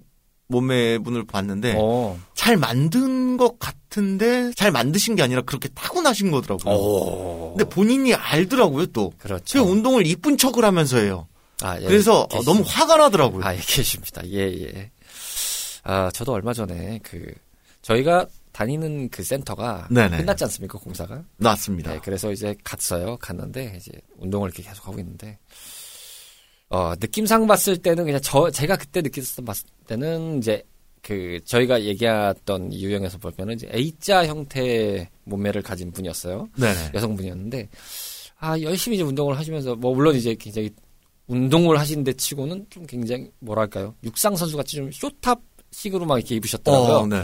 몸매 0.48 0.98
분을 0.98 1.26
봤는데 1.26 1.74
어. 1.78 2.18
잘 2.34 2.56
만든 2.56 3.36
것 3.36 3.58
같은데 3.58 4.52
잘 4.54 4.70
만드신 4.70 5.16
게 5.16 5.22
아니라 5.22 5.42
그렇게 5.42 5.68
타고나신 5.68 6.30
거더라고요. 6.30 6.74
어. 6.74 7.54
근데 7.56 7.68
본인이 7.68 8.14
알더라고요 8.14 8.86
또. 8.86 9.10
그 9.18 9.24
그렇죠. 9.24 9.62
운동을 9.64 10.06
이쁜 10.06 10.36
척을 10.36 10.64
하면서 10.64 10.98
해요. 10.98 11.26
아, 11.62 11.80
예. 11.80 11.86
그래서 11.86 12.26
어, 12.32 12.42
너무 12.42 12.62
화가 12.66 12.96
나더라고요. 12.96 13.44
아, 13.44 13.54
예, 13.54 13.58
계십니다. 13.58 14.22
예, 14.26 14.40
예. 14.40 14.90
아, 15.84 16.10
저도 16.12 16.32
얼마 16.32 16.52
전에 16.52 17.00
그 17.02 17.32
저희가 17.82 18.26
다니는 18.52 19.10
그 19.10 19.22
센터가 19.22 19.88
네네. 19.90 20.18
끝났지 20.18 20.44
않습니까, 20.44 20.78
공사가? 20.78 21.22
났습니다. 21.36 21.92
네, 21.92 22.00
그래서 22.02 22.32
이제 22.32 22.54
갔어요. 22.64 23.16
갔는데 23.18 23.74
이제 23.76 23.92
운동을 24.18 24.48
이렇게 24.48 24.62
계속 24.62 24.86
하고 24.88 24.98
있는데 24.98 25.38
어, 26.68 26.94
느낌상 27.00 27.46
봤을 27.46 27.76
때는 27.76 28.04
그냥 28.04 28.20
저 28.22 28.50
제가 28.50 28.76
그때 28.76 29.00
느꼈을 29.00 29.44
봤을 29.44 29.66
때는 29.86 30.38
이제 30.38 30.62
그 31.02 31.38
저희가 31.44 31.82
얘기했던 31.82 32.72
이 32.72 32.84
유형에서 32.84 33.18
보면은 33.18 33.54
이제 33.54 33.68
A자 33.72 34.26
형태의 34.26 35.08
몸매를 35.24 35.62
가진 35.62 35.92
분이었어요. 35.92 36.48
네네. 36.58 36.90
여성분이었는데 36.94 37.68
아 38.38 38.60
열심히 38.60 38.96
이제 38.96 39.04
운동을 39.04 39.38
하시면서 39.38 39.76
뭐 39.76 39.94
물론 39.94 40.16
이제 40.16 40.34
굉장히 40.34 40.70
운동을 41.28 41.78
하시는데 41.78 42.12
치고는 42.14 42.66
좀 42.70 42.86
굉장히 42.86 43.30
뭐랄까요 43.38 43.94
육상 44.02 44.34
선수 44.36 44.56
같이 44.56 44.76
좀 44.76 44.90
쇼탑식으로 44.92 46.04
막 46.06 46.18
이렇게 46.18 46.34
입으셨더라고요. 46.36 46.92
어, 46.96 47.06
네. 47.06 47.22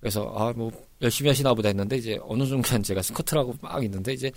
그래서 0.00 0.30
아 0.36 0.52
뭐 0.54 0.70
열심히 1.00 1.28
하시나 1.30 1.52
보다 1.54 1.68
했는데 1.68 1.96
이제 1.96 2.18
어느 2.22 2.44
순간 2.44 2.82
제가 2.82 3.00
스쿼트라고 3.02 3.54
막 3.60 3.82
있는데 3.84 4.12
이제 4.12 4.30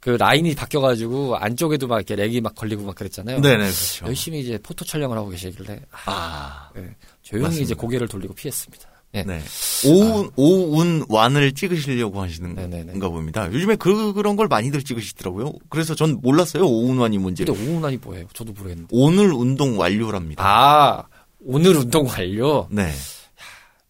그 0.00 0.10
라인이 0.10 0.54
바뀌어가지고 0.54 1.36
안쪽에도 1.36 1.86
막 1.86 1.96
이렇게 1.96 2.16
렉이 2.16 2.40
막 2.40 2.54
걸리고 2.54 2.84
막 2.84 2.94
그랬잖아요. 2.94 3.40
네네, 3.40 3.64
그렇죠. 3.64 4.06
열심히 4.06 4.40
이제 4.40 4.58
포토 4.62 4.84
촬영을 4.84 5.16
하고 5.16 5.28
계시길래 5.28 5.80
아, 6.06 6.10
아, 6.10 6.70
네. 6.74 6.96
조용히 7.22 7.44
맞습니다. 7.44 7.62
이제 7.64 7.74
고개를 7.74 8.08
돌리고 8.08 8.34
피했습니다. 8.34 8.88
예. 9.14 9.24
네. 9.24 9.42
오운, 9.86 10.30
오운 10.36 11.04
완을 11.08 11.52
찍으시려고 11.52 12.22
하시는 12.22 12.54
네네네. 12.54 12.92
건가 12.92 13.08
봅니다. 13.08 13.52
요즘에 13.52 13.76
그, 13.76 14.12
그런 14.12 14.36
걸 14.36 14.46
많이들 14.48 14.82
찍으시더라고요. 14.84 15.52
그래서 15.68 15.94
전 15.94 16.18
몰랐어요. 16.22 16.64
오운 16.64 16.96
완이 16.98 17.18
뭔지. 17.18 17.44
근데 17.44 17.60
오운환이 17.60 17.98
뭐예요? 17.98 18.26
저도 18.32 18.52
모르겠는데. 18.52 18.88
오늘 18.92 19.32
운동 19.32 19.78
완료랍니다. 19.78 20.42
아, 20.46 21.04
오늘 21.44 21.76
운동 21.76 22.06
완료? 22.06 22.68
네. 22.70 22.90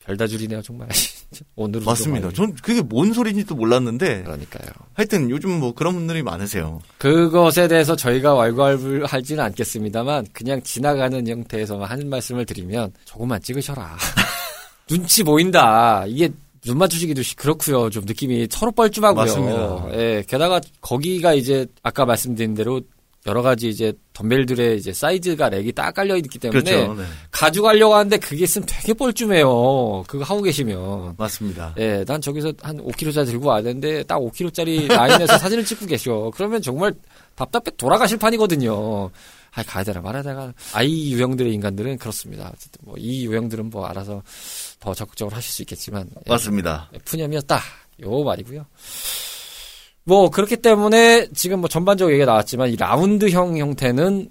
별다줄이네요, 0.05 0.62
정말. 0.62 0.88
오늘 1.55 1.81
맞습니다. 1.81 2.31
전 2.33 2.53
그게 2.55 2.83
뭔 2.83 3.12
소리인지도 3.12 3.55
몰랐는데 3.55 4.23
그러니까요. 4.25 4.69
하여튼 4.95 5.31
요즘 5.31 5.61
뭐 5.61 5.73
그런 5.75 5.95
분들이 5.95 6.23
많으세요. 6.23 6.81
그것에 6.99 7.69
대해서 7.69 7.95
저희가 7.95 8.35
왈가왈부를 8.35 9.07
하지는 9.07 9.45
않겠습니다만 9.45 10.27
그냥 10.33 10.61
지나가는 10.62 11.27
형태에서만 11.27 11.88
한 11.88 12.09
말씀을 12.09 12.45
드리면 12.47 12.93
조금만 13.05 13.40
찍으셔라. 13.40 13.97
눈치 14.88 15.23
보인다. 15.23 16.05
이게 16.07 16.31
눈 16.64 16.79
맞추시기도 16.79 17.23
시- 17.23 17.37
그렇고요. 17.37 17.88
좀 17.90 18.05
느낌이 18.05 18.49
서로 18.51 18.73
뻘쭘하고요. 18.73 19.14
맞습니다. 19.14 19.88
예, 19.95 20.25
게다가 20.27 20.61
거기가 20.81 21.33
이제 21.35 21.64
아까 21.83 22.05
말씀드린 22.05 22.55
대로 22.55 22.81
여러 23.27 23.43
가지 23.43 23.69
이제 23.69 23.93
덤벨들의 24.15 24.79
이제 24.79 24.93
사이즈가 24.95 25.51
렉이 25.51 25.73
딱 25.73 25.93
깔려 25.93 26.17
있기 26.17 26.39
때문에 26.39 26.63
그렇죠. 26.63 26.95
네. 26.95 27.05
가져가려고 27.31 27.95
하는데 27.95 28.17
그게 28.17 28.45
있으면 28.45 28.67
되게 28.67 28.95
뻘쭘해요. 28.95 30.05
그거 30.07 30.25
하고 30.25 30.41
계시면. 30.41 31.17
맞습니다. 31.19 31.75
예, 31.79 32.03
난 32.07 32.21
저기서 32.21 32.55
한 32.63 32.79
5kg짜리 32.79 33.27
들고 33.27 33.49
와야 33.49 33.61
되는데 33.63 34.03
딱 34.05 34.19
5kg짜리 34.21 34.89
라인에서 34.89 35.37
사진을 35.39 35.65
찍고 35.67 35.85
계셔. 35.87 36.31
그러면 36.35 36.63
정말 36.63 36.95
답답해 37.35 37.77
돌아가실 37.77 38.17
판이거든요. 38.17 39.11
아, 39.53 39.63
가야 39.65 39.85
되나 39.85 40.01
말아야 40.01 40.23
되나. 40.23 40.55
아이 40.73 41.13
유형들의 41.13 41.53
인간들은 41.53 41.99
그렇습니다. 41.99 42.51
어쨌든 42.55 42.81
뭐이 42.85 43.27
유형들은 43.27 43.69
뭐 43.69 43.85
알아서 43.85 44.23
더 44.79 44.95
적극적으로 44.95 45.37
하실 45.37 45.53
수 45.53 45.61
있겠지만 45.63 46.09
예, 46.27 46.31
맞습니다. 46.31 46.91
푸념이었다. 47.05 47.61
요 48.03 48.25
말이고요. 48.25 48.65
뭐 50.11 50.29
그렇기 50.29 50.57
때문에 50.57 51.29
지금 51.35 51.61
뭐 51.61 51.68
전반적으로 51.68 52.12
얘기가 52.12 52.33
나왔지만 52.33 52.70
이 52.70 52.75
라운드형 52.77 53.59
형태는 53.59 54.29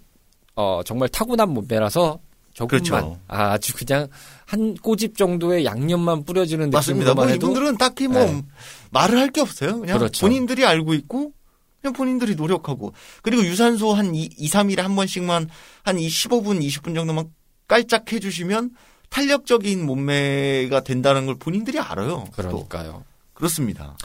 어 0.58 0.82
정말 0.86 1.08
타고난 1.08 1.54
몸매라서 1.54 2.20
조금만 2.52 2.84
그렇죠. 2.84 3.18
아주 3.30 3.74
그냥 3.74 4.10
한 4.46 4.76
꼬집 4.76 5.16
정도의 5.16 5.64
양념만 5.64 6.26
뿌려주는 6.26 6.70
맞습니다. 6.70 7.14
뭐 7.14 7.30
이분들은 7.30 7.78
딱히 7.78 8.10
뭐 8.10 8.26
네. 8.26 8.44
말을 8.92 9.18
할 9.20 9.30
게 9.30 9.40
없어요. 9.40 9.80
그냥 9.80 10.00
그렇죠. 10.00 10.26
본인들이 10.26 10.66
알고 10.66 10.94
있고 10.96 11.32
그냥 11.80 11.94
본인들이 11.94 12.36
노력하고 12.36 12.92
그리고 13.22 13.46
유산소 13.46 13.94
한 13.94 14.14
2, 14.14 14.32
2 14.38 14.50
3일에 14.50 14.82
한 14.82 14.98
번씩만 14.98 15.50
한 15.84 15.96
15분, 15.96 16.62
20분 16.62 16.94
정도만 16.94 17.32
깔짝 17.70 18.12
해주시면 18.12 18.72
탄력적인 19.10 19.86
몸매가 19.86 20.82
된다는 20.82 21.26
걸 21.26 21.36
본인들이 21.36 21.80
알아요. 21.80 22.26
또. 22.26 22.32
그러니까요. 22.34 23.06
그렇습니다. 23.34 23.96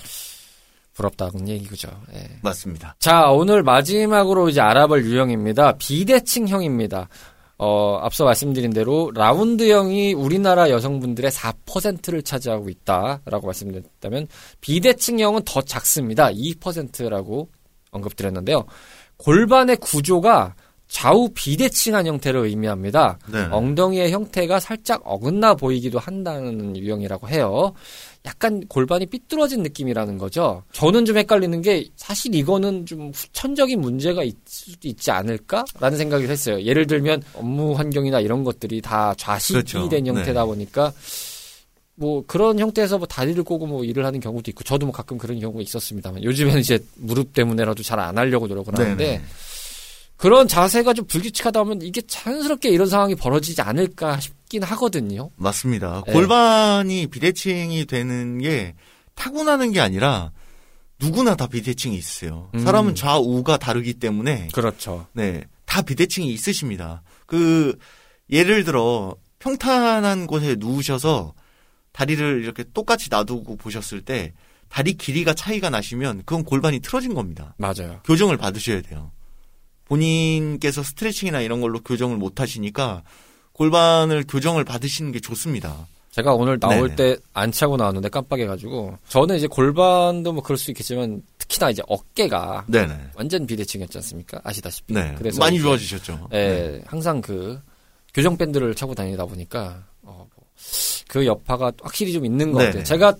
부럽다는 0.95 1.49
얘기죠. 1.49 1.89
예. 2.15 2.39
맞습니다. 2.43 2.97
자, 2.99 3.31
오늘 3.31 3.63
마지막으로 3.63 4.49
이제 4.49 4.61
알아볼 4.61 5.05
유형입니다. 5.05 5.77
비대칭형입니다. 5.79 7.09
어, 7.57 7.99
앞서 8.03 8.25
말씀드린 8.25 8.73
대로 8.73 9.11
라운드형이 9.15 10.15
우리나라 10.15 10.71
여성분들의 10.71 11.31
4%를 11.31 12.23
차지하고 12.23 12.69
있다라고 12.69 13.47
말씀드렸다면 13.47 14.27
비대칭형은 14.61 15.43
더 15.45 15.61
작습니다. 15.63 16.31
2%라고 16.31 17.49
언급드렸는데요. 17.91 18.65
골반의 19.19 19.77
구조가 19.77 20.55
좌우 20.89 21.31
비대칭한 21.35 22.07
형태를 22.07 22.45
의미합니다. 22.45 23.19
네. 23.33 23.49
엉덩이의 23.51 24.13
형태가 24.13 24.61
살짝 24.61 25.03
어긋나 25.05 25.55
보이기도 25.55 25.99
한다는 25.99 26.77
유형이라고 26.77 27.29
해요. 27.29 27.73
약간 28.27 28.67
골반이 28.69 29.05
삐뚤어진 29.07 29.63
느낌이라는 29.63 30.17
거죠. 30.17 30.63
저는 30.73 31.05
좀 31.05 31.19
헷갈리는 31.19 31.61
게 31.61 31.87
사실 31.97 32.35
이거는 32.35 32.87
좀 32.87 33.11
후천적인 33.15 33.81
문제가 33.81 34.25
있을 34.25 34.37
수도 34.47 34.89
있지 34.89 35.11
않을까라는 35.11 35.99
생각을 35.99 36.29
했어요. 36.31 36.63
예를 36.63 36.87
들면 36.87 37.23
업무 37.35 37.75
환경이나 37.75 38.21
이런 38.21 38.43
것들이 38.43 38.81
다 38.81 39.15
좌식이 39.19 39.53
그렇죠. 39.53 39.89
된 39.91 40.07
형태다 40.07 40.41
네. 40.41 40.47
보니까 40.47 40.93
뭐 41.97 42.25
그런 42.27 42.59
형태에서 42.59 42.97
뭐 42.99 43.07
다리를 43.07 43.43
꼬고 43.45 43.67
뭐 43.67 43.85
일을 43.85 44.05
하는 44.07 44.21
경우도 44.21 44.51
있고 44.51 44.65
저도 44.65 44.87
뭐 44.87 44.93
가끔 44.95 45.19
그런 45.19 45.39
경우가 45.39 45.61
있었습니다만 45.61 46.25
요즘에는 46.25 46.61
이제 46.61 46.79
무릎 46.97 47.35
때문에라도 47.35 47.83
잘 47.83 48.01
안 48.01 48.17
하려고 48.19 48.47
노력을 48.47 48.73
하는데 48.75 48.97
네네. 48.97 49.23
그런 50.17 50.49
자세가 50.49 50.95
좀 50.95 51.07
불규칙하다 51.07 51.65
보면 51.65 51.83
이게 51.83 52.01
자연스럽게 52.07 52.69
이런 52.71 52.89
상황이 52.89 53.15
벌어지지 53.15 53.61
않을까 53.63 54.21
싶긴 54.21 54.63
하거든요. 54.63 55.31
맞습니다. 55.37 56.03
네. 56.07 56.13
골반이 56.13 57.07
비대칭이 57.09 57.87
되는 57.87 58.39
게 58.39 58.75
타고나는 59.15 59.73
게 59.73 59.81
아니라 59.81 60.33
누구나 61.01 61.35
다 61.35 61.47
비대칭이 61.47 61.97
있어요. 61.97 62.51
음. 62.55 62.61
사람은 62.61 62.95
좌우가 62.95 63.57
다르기 63.59 63.95
때문에 63.95 64.49
그렇죠. 64.53 65.07
네, 65.13 65.45
다 65.67 65.83
비대칭이 65.83 66.33
있으십니다. 66.33 67.03
그 67.27 67.77
예를 68.31 68.65
들어 68.65 69.17
평탄한 69.41 70.27
곳에 70.27 70.57
누우셔서 70.59 71.35
다리를 71.93 72.43
이렇게 72.43 72.65
똑같이 72.73 73.09
놔두고 73.11 73.57
보셨을 73.57 74.01
때 74.03 74.33
다리 74.69 74.95
길이가 74.95 75.35
차이가 75.35 75.71
나시면 75.71 76.23
그건 76.25 76.45
골반이 76.45 76.81
틀어진 76.81 77.15
겁니다. 77.15 77.55
맞아요. 77.59 78.01
교정을 78.05 78.37
받으셔야 78.37 78.81
돼요. 78.83 79.13
본인께서 79.87 80.83
스트레칭이나 80.83 81.41
이런 81.41 81.61
걸로 81.61 81.81
교정을 81.81 82.17
못 82.17 82.41
하시니까 82.41 83.03
골반을 83.53 84.25
교정을 84.29 84.65
받으시는 84.65 85.13
게 85.13 85.21
좋습니다. 85.21 85.87
제가 86.11 86.33
오늘 86.35 86.59
나올. 86.61 86.95
때 86.95 87.17
안 87.33 87.51
차고 87.51 87.77
나왔는데 87.77 88.09
깜빡해가지고 88.09 88.99
저는 89.09 89.37
이제 89.37 89.47
골반도 89.49 90.33
뭐 90.33 90.43
그럴 90.45 90.57
수 90.57 90.71
있겠지만 90.71 91.23
특히나 91.39 91.71
이제 91.71 91.83
어깨가 91.89 92.67
네네. 92.69 92.95
완전 93.15 93.47
비대칭이었지 93.47 93.99
않습니까? 93.99 94.41
아시다시피. 94.45 94.95
네. 94.95 95.15
그래서 95.19 95.41
많이 95.41 95.59
좋아지셨죠. 95.59 96.29
예, 96.33 96.37
네. 96.37 96.83
항상 96.87 97.21
그 97.21 97.61
교정 98.15 98.37
밴드를 98.37 98.75
차고 98.77 98.95
다니다 98.95 99.27
보니까 99.27 99.83
어, 100.03 100.27
뭐그 101.09 101.27
여파가 101.27 101.73
확실히 101.83 102.13
좀 102.13 102.25
있는 102.25 102.53
것. 102.53 102.61
같아요. 102.61 102.85
제가 102.85 103.15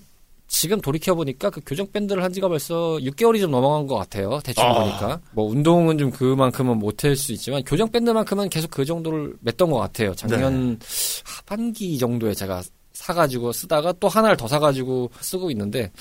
지금 0.57 0.79
돌이켜 0.79 1.13
보니까 1.13 1.49
그 1.49 1.59
교정 1.65 1.85
밴드를 1.91 2.23
한 2.23 2.31
지가 2.31 2.47
벌써 2.47 2.97
6개월이 3.01 3.41
좀 3.41 3.51
넘어간 3.51 3.85
것 3.87 3.95
같아요. 3.95 4.39
대충 4.41 4.63
아. 4.63 4.73
보니까 4.79 5.19
뭐 5.33 5.49
운동은 5.49 5.97
좀 5.97 6.09
그만큼은 6.11 6.77
못할 6.79 7.13
수 7.17 7.33
있지만 7.33 7.61
교정 7.65 7.91
밴드만큼은 7.91 8.47
계속 8.49 8.71
그 8.71 8.85
정도를 8.85 9.35
맸던 9.45 9.69
것 9.69 9.77
같아요. 9.79 10.15
작년 10.15 10.79
네. 10.79 10.85
하반기 11.25 11.97
정도에 11.97 12.33
제가 12.33 12.63
사가지고 12.93 13.51
쓰다가 13.51 13.91
또 13.99 14.07
하나를 14.07 14.37
더 14.37 14.47
사가지고 14.47 15.11
쓰고 15.19 15.51
있는데 15.51 15.91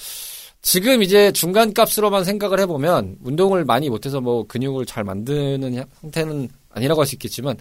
지금 0.63 1.03
이제 1.03 1.33
중간 1.33 1.75
값으로만 1.75 2.23
생각을 2.23 2.61
해보면 2.61 3.17
운동을 3.25 3.65
많이 3.65 3.91
못해서 3.91 4.21
뭐 4.21 4.47
근육을 4.47 4.87
잘 4.87 5.03
만드는 5.05 5.75
형- 5.75 5.85
형태는 6.01 6.49
아니라고 6.71 7.01
할 7.01 7.07
수 7.09 7.17
있겠지만 7.17 7.57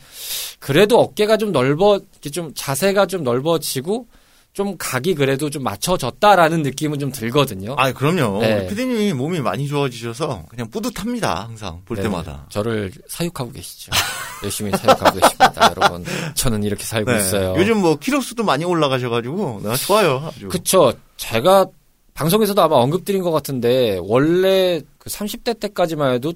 그래도 0.60 1.00
어깨가 1.02 1.38
좀 1.38 1.52
넓어 1.52 1.98
이렇게 1.98 2.30
좀 2.30 2.52
자세가 2.54 3.08
좀 3.08 3.24
넓어지고 3.24 4.06
좀 4.54 4.76
각이 4.78 5.16
그래도 5.16 5.50
좀 5.50 5.64
맞춰졌다라는 5.64 6.62
느낌은 6.62 7.00
좀 7.00 7.12
들거든요. 7.12 7.74
아, 7.76 7.92
그럼요. 7.92 8.40
네. 8.40 8.68
피디님이 8.68 9.14
몸이 9.14 9.40
많이 9.40 9.68
좋아지셔서 9.68 10.46
그냥 10.48 10.70
뿌듯합니다. 10.70 11.46
항상 11.46 11.82
볼 11.86 11.98
네, 11.98 12.04
때마다. 12.04 12.46
저를 12.50 12.92
사육하고 13.08 13.52
계시죠. 13.52 13.92
열심히 14.44 14.70
사육하고 14.72 15.20
계십니다, 15.20 15.74
여러분. 15.76 16.06
저는 16.36 16.64
이렇게 16.64 16.84
살고 16.84 17.12
네. 17.12 17.18
있어요. 17.18 17.56
요즘 17.58 17.80
뭐 17.82 17.96
키로수도 17.96 18.44
많이 18.44 18.64
올라가셔가지고 18.64 19.62
나 19.64 19.76
좋아요. 19.76 20.32
아주. 20.32 20.50
그쵸. 20.50 20.94
제가 21.18 21.66
방송에서도 22.14 22.62
아마 22.62 22.76
언급드린 22.76 23.24
것 23.24 23.32
같은데, 23.32 23.98
원래 24.04 24.80
그 25.00 25.10
30대 25.10 25.60
때까지만 25.60 26.14
해도 26.14 26.32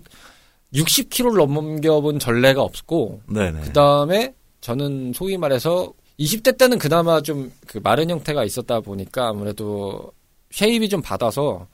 60kg를 0.73 1.35
넘겨본 1.53 2.17
전례가 2.17 2.63
없고. 2.63 3.21
그 3.27 3.73
다음에 3.73 4.33
저는 4.61 5.13
소위 5.13 5.37
말해서 5.37 5.93
20대 6.19 6.57
때는 6.57 6.77
그나마 6.79 7.21
좀 7.21 7.51
그 7.67 7.79
마른 7.83 8.09
형태가 8.09 8.43
있었다 8.45 8.79
보니까 8.79 9.29
아무래도 9.29 10.11
shape이 10.51 10.89
좀 10.89 11.01
받아서 11.01 11.67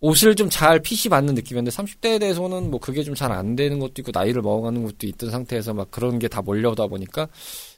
옷을 0.00 0.34
좀 0.34 0.50
잘 0.50 0.80
핏이 0.80 1.08
받는 1.08 1.34
느낌이었는데 1.34 1.74
30대에 1.76 2.20
대해서는 2.20 2.70
뭐 2.70 2.78
그게 2.80 3.02
좀 3.02 3.14
잘 3.14 3.32
안 3.32 3.56
되는 3.56 3.78
것도 3.78 3.94
있고 3.98 4.10
나이를 4.12 4.42
먹어가는 4.42 4.82
것도 4.84 5.06
있던 5.06 5.30
상태에서 5.30 5.72
막 5.72 5.90
그런 5.90 6.18
게 6.18 6.28
다 6.28 6.42
몰려오다 6.42 6.86
보니까 6.88 7.28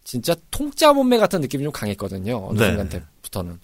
진짜 0.05 0.35
통짜 0.51 0.93
몸매 0.93 1.19
같은 1.19 1.41
느낌이 1.41 1.63
좀 1.63 1.73
강했거든요. 1.73 2.49
어느 2.49 2.59
네. 2.59 2.67
순간 2.69 2.89
때부터는. 2.89 3.61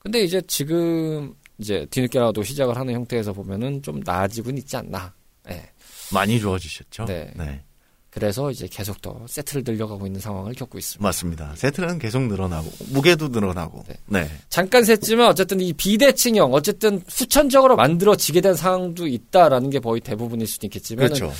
근데 0.00 0.22
이제 0.22 0.40
지금 0.46 1.34
이제 1.58 1.86
뒤늦게라도 1.90 2.42
시작을 2.42 2.76
하는 2.76 2.94
형태에서 2.94 3.32
보면은 3.32 3.82
좀 3.82 4.00
나아지고는 4.04 4.58
있지 4.58 4.76
않나. 4.76 5.12
예. 5.50 5.70
많이 6.12 6.40
좋아지셨죠. 6.40 7.04
네. 7.04 7.32
그래서 8.12 8.50
이제 8.50 8.68
계속 8.70 9.00
더 9.00 9.24
세트를 9.26 9.62
늘려가고 9.66 10.06
있는 10.06 10.20
상황을 10.20 10.52
겪고 10.52 10.78
있습니다. 10.78 11.02
맞습니다. 11.02 11.54
세트는 11.56 11.98
계속 11.98 12.22
늘어나고 12.22 12.70
무게도 12.90 13.28
늘어나고. 13.28 13.84
네. 13.88 13.94
네. 14.06 14.30
잠깐 14.50 14.84
셌지만 14.84 15.28
어쨌든 15.28 15.60
이 15.60 15.72
비대칭형 15.72 16.52
어쨌든 16.52 17.02
후천적으로 17.08 17.74
만들어지게 17.76 18.42
된 18.42 18.54
상황도 18.54 19.06
있다라는 19.06 19.70
게 19.70 19.78
거의 19.78 20.02
대부분일 20.02 20.46
수도 20.46 20.66
있겠지만 20.66 21.06
그렇죠. 21.06 21.32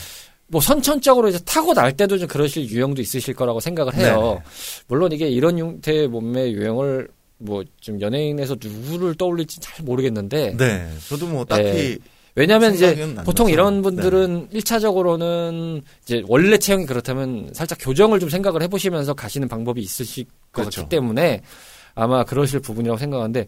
뭐 0.47 0.63
선천적으로 0.63 1.29
이제 1.29 1.39
타고 1.45 1.75
날 1.75 1.95
때도 1.95 2.17
좀 2.17 2.27
그러실 2.27 2.67
유형도 2.67 3.03
있으실 3.03 3.35
거라고 3.35 3.61
생각을 3.61 3.95
해요. 3.95 4.41
네. 4.43 4.51
물론 4.89 5.13
이게 5.13 5.29
이런 5.29 5.59
형태의 5.59 6.09
몸매 6.09 6.53
유형을 6.53 7.09
뭐 7.37 7.65
좀 7.81 8.01
연예인에서 8.01 8.57
누구를 8.61 9.17
떠올릴지 9.17 9.61
잘 9.61 9.85
모르겠는데 9.85 10.57
네. 10.57 10.89
저도 11.09 11.27
뭐 11.27 11.45
딱히 11.45 11.63
네. 11.63 11.99
왜냐하면 12.35 12.75
이제 12.75 12.95
보통. 13.25 13.51
이런 13.51 13.83
분들은 13.83 14.49
일 14.53 14.61
1차적으로는 14.61 15.83
이제 16.03 16.23
원래 16.27 16.57
체형이 16.57 16.87
그렇다면 16.87 17.51
살짝 17.53 17.79
교정을 17.81 18.21
좀 18.21 18.31
생각을 18.31 18.62
해보시면서 18.62 19.14
가시는 19.14 19.49
방법이 19.49 19.81
있으실 19.81 20.25
것 20.25 20.62
그렇죠. 20.62 20.83
같기 20.83 20.97
때문에 20.97 21.42
아마 21.95 22.25
그러실 22.25 22.61
부분이라고 22.61 22.99
생각하는데 22.99 23.47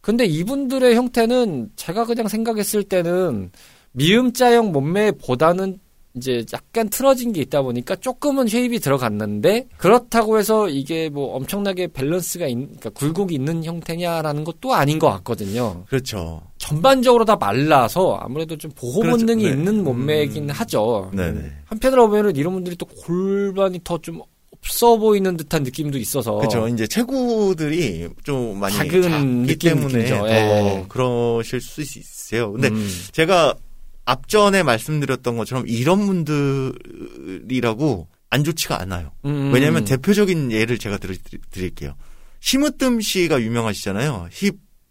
근데 0.00 0.24
이분들의 0.24 0.94
형태는 0.94 1.70
제가 1.76 2.06
그냥 2.06 2.28
생각했을 2.28 2.84
때는 2.84 3.50
미음자형 3.92 4.72
몸매보다는 4.72 5.78
이제 6.14 6.44
약간 6.52 6.88
틀어진 6.90 7.32
게 7.32 7.40
있다 7.40 7.62
보니까 7.62 7.96
조금은 7.96 8.46
shape이 8.46 8.80
들어갔는데 8.80 9.68
그렇다고 9.78 10.38
해서 10.38 10.68
이게 10.68 11.08
뭐 11.08 11.34
엄청나게 11.36 11.88
밸런스가 11.88 12.46
있, 12.46 12.54
그러니까 12.54 12.90
굴곡이 12.90 13.34
있는 13.34 13.64
형태냐라는 13.64 14.44
것도 14.44 14.74
아닌 14.74 14.98
것 14.98 15.08
같거든요. 15.10 15.84
그렇죠. 15.88 16.42
전반적으로 16.58 17.24
다 17.24 17.36
말라서 17.36 18.16
아무래도 18.20 18.56
좀 18.56 18.70
보호 18.74 19.00
그렇죠. 19.00 19.16
본능이 19.16 19.44
네. 19.44 19.50
있는 19.50 19.82
몸매이긴 19.84 20.44
음. 20.44 20.50
하죠. 20.50 21.10
네네. 21.14 21.50
한편으로 21.64 22.08
보면은 22.08 22.36
이런 22.36 22.52
분들이 22.52 22.76
또 22.76 22.84
골반이 22.86 23.80
더좀 23.82 24.20
없어 24.62 24.96
보이는 24.96 25.36
듯한 25.36 25.62
느낌도 25.62 25.98
있어서. 25.98 26.36
그렇죠. 26.36 26.68
이제 26.68 26.86
체구들이 26.86 28.08
좀 28.22 28.60
많이 28.60 28.76
작은 28.76 29.02
작기 29.02 29.24
느낌 29.24 29.74
때문에 29.74 30.10
예. 30.28 30.84
그러실 30.88 31.60
수 31.60 31.80
있어요. 31.80 32.52
근데 32.52 32.68
음. 32.68 32.88
제가 33.12 33.56
앞전에 34.04 34.62
말씀드렸던 34.62 35.36
것처럼 35.36 35.64
이런 35.66 36.06
분들이라고 36.06 38.08
안 38.30 38.44
좋지가 38.44 38.80
않아요. 38.82 39.10
음. 39.24 39.52
왜냐하면 39.52 39.84
대표적인 39.84 40.52
예를 40.52 40.78
제가 40.78 40.98
들, 40.98 41.16
드릴게요. 41.50 41.94
심으뜸 42.40 43.00
씨가 43.00 43.42
유명하시잖아요. 43.42 44.28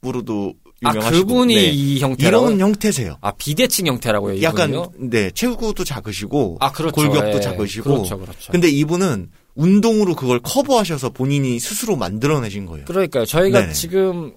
힙으로도 0.02 0.54
아 0.84 0.90
유명하시고. 0.92 1.28
그분이 1.28 1.56
네. 1.56 1.64
이 1.66 2.00
형태라고. 2.00 2.48
이런 2.48 2.60
형태세요. 2.60 3.18
아 3.22 3.32
비대칭 3.32 3.88
형태라고요. 3.88 4.42
약간 4.42 4.70
이분이요? 4.70 4.92
네 5.10 5.32
체구도 5.32 5.84
작으시고 5.84 6.58
아 6.60 6.72
그렇죠. 6.72 6.96
골격도 6.96 7.38
예. 7.38 7.42
작으시고. 7.42 7.90
그렇죠, 7.90 8.20
그렇죠. 8.20 8.52
근데 8.52 8.70
이분은 8.70 9.30
운동으로 9.56 10.16
그걸 10.16 10.40
커버하셔서 10.40 11.10
본인이 11.10 11.60
스스로 11.60 11.96
만들어내신 11.98 12.66
거예요. 12.66 12.86
그러니까요. 12.86 13.26
저희가 13.26 13.68
네. 13.68 13.74
지금 13.74 14.34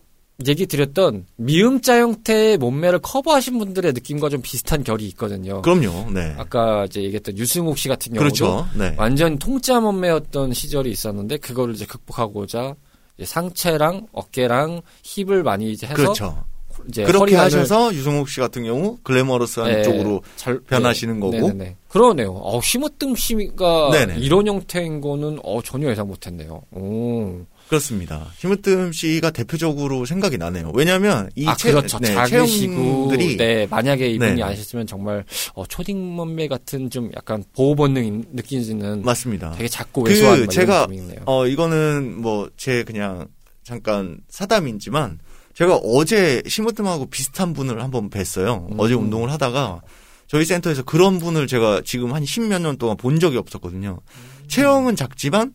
얘기 0.49 0.67
드렸던 0.67 1.27
미음자 1.37 2.01
형태의 2.01 2.59
몸매를 2.59 2.99
커버하신 3.01 3.59
분들의 3.59 3.93
느낌과 3.93 4.29
좀 4.31 4.43
비슷한 4.43 4.83
결이 4.83 5.07
있거든요. 5.09 5.63
그럼요. 5.63 6.11
네. 6.11 6.35
아까 6.37 6.85
이제 6.87 7.03
얘기했던 7.03 7.39
유승욱 7.39 7.79
씨 7.79 7.89
같은 7.89 8.13
경우도 8.13 8.35
그렇죠. 8.35 8.67
네. 8.77 8.95
완전 8.99 9.39
통짜 9.39 9.79
몸매였던 9.79 10.53
시절이 10.53 10.91
있었는데 10.91 11.37
그거를 11.37 11.75
이제 11.75 11.87
극복하고자 11.87 12.75
이제 13.17 13.27
상체랑 13.27 14.09
어깨랑 14.13 14.83
힙을 15.05 15.45
많이 15.45 15.71
이제 15.71 15.87
해서 15.87 15.95
그렇죠. 15.95 16.45
이제 16.89 17.05
그렇게 17.05 17.37
하셔서 17.37 17.95
유성욱 17.95 18.29
씨 18.29 18.41
같은 18.41 18.65
경우 18.65 18.99
글래머러스한 19.05 19.71
네, 19.71 19.83
쪽으로 19.85 20.23
잘 20.35 20.59
변하시는 20.61 21.21
거고. 21.21 21.33
네네네. 21.33 21.77
그러네요. 21.89 22.33
어, 22.33 22.61
심으뜸 22.61 23.15
씨가. 23.15 23.91
이런 24.19 24.49
형태인 24.49 25.01
거는 25.01 25.39
어, 25.45 25.63
전혀 25.63 25.89
예상 25.91 26.09
못했네요. 26.09 26.63
오. 26.73 27.47
그렇습니다. 27.69 28.27
힘으뜸 28.39 28.93
씨가 28.93 29.31
대표적으로 29.31 30.05
생각이 30.05 30.37
나네요. 30.39 30.71
왜냐하면 30.75 31.31
이 31.35 31.47
아 31.47 31.57
체, 31.57 31.71
그렇죠. 31.73 31.99
네, 31.99 32.13
작으시고 32.15 33.13
네 33.39 33.67
만약에 33.71 34.09
이분이 34.11 34.35
네. 34.35 34.43
아셨으면 34.43 34.87
정말 34.87 35.25
어, 35.55 35.65
초딩 35.67 36.15
몸매 36.15 36.47
같은 36.49 36.91
좀 36.91 37.11
약간 37.17 37.43
보호 37.55 37.75
본능 37.75 38.25
느끼는 38.33 39.03
맞습니다. 39.03 39.53
되게 39.53 39.69
작고 39.69 40.03
그 40.05 40.11
왜소한 40.11 40.41
막 40.41 40.51
제가. 40.51 40.87
어 41.27 41.47
이거는 41.47 42.21
뭐 42.21 42.49
제 42.57 42.85
그냥 42.85 43.27
잠깐 43.63 44.19
사담이지만 44.29 45.19
제가 45.55 45.77
어제 45.77 46.43
심으뜸하고 46.47 47.07
비슷한 47.07 47.53
분을 47.55 47.83
한번 47.83 48.11
뵀어요. 48.11 48.71
음. 48.71 48.75
어제 48.79 48.95
운동을 48.95 49.31
하다가 49.33 49.81
저희 50.27 50.45
센터에서 50.45 50.83
그런 50.83 51.19
분을 51.19 51.47
제가 51.47 51.81
지금 51.85 52.13
한 52.13 52.25
십몇 52.25 52.61
년 52.61 52.77
동안 52.77 52.97
본 52.97 53.21
적이 53.21 53.39
없었거든요. 53.39 54.01
음. 54.03 54.45
체형은 54.49 54.97
작지만 54.97 55.53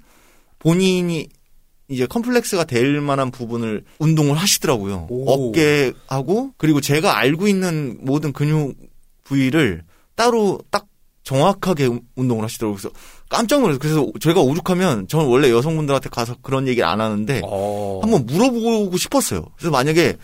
본인이 0.58 1.28
이제 1.90 2.06
컴플렉스가 2.06 2.66
될 2.66 3.02
만한 3.02 3.32
부분을 3.32 3.84
운동을 4.00 4.36
하시더라고요. 4.38 5.08
오. 5.10 5.32
어깨하고 5.32 6.54
그리고 6.58 6.82
제가 6.82 7.18
알고 7.18 7.48
있는 7.48 7.98
모든 8.02 8.32
근육 8.32 8.76
부위를 9.24 9.84
따로 10.16 10.60
딱 10.72 10.86
정확하게 11.24 11.86
운- 11.88 12.02
운동을 12.16 12.44
하시더라고요. 12.44 12.78
그래서 12.78 12.90
깜짝 13.30 13.62
놀랐어요. 13.62 13.80
그래서 13.80 14.08
제가 14.20 14.42
오죽하면 14.42 15.08
저는 15.08 15.28
원래 15.28 15.52
여성분들한테 15.52 16.10
가서 16.10 16.36
그런 16.42 16.68
얘기를 16.68 16.88
안 16.88 17.02
하는데 17.02 17.42
어. 17.44 18.00
한번 18.02 18.26
물어보고 18.26 18.98
싶었어요. 18.98 19.46
그래서 19.58 19.72
만약에 19.72 20.16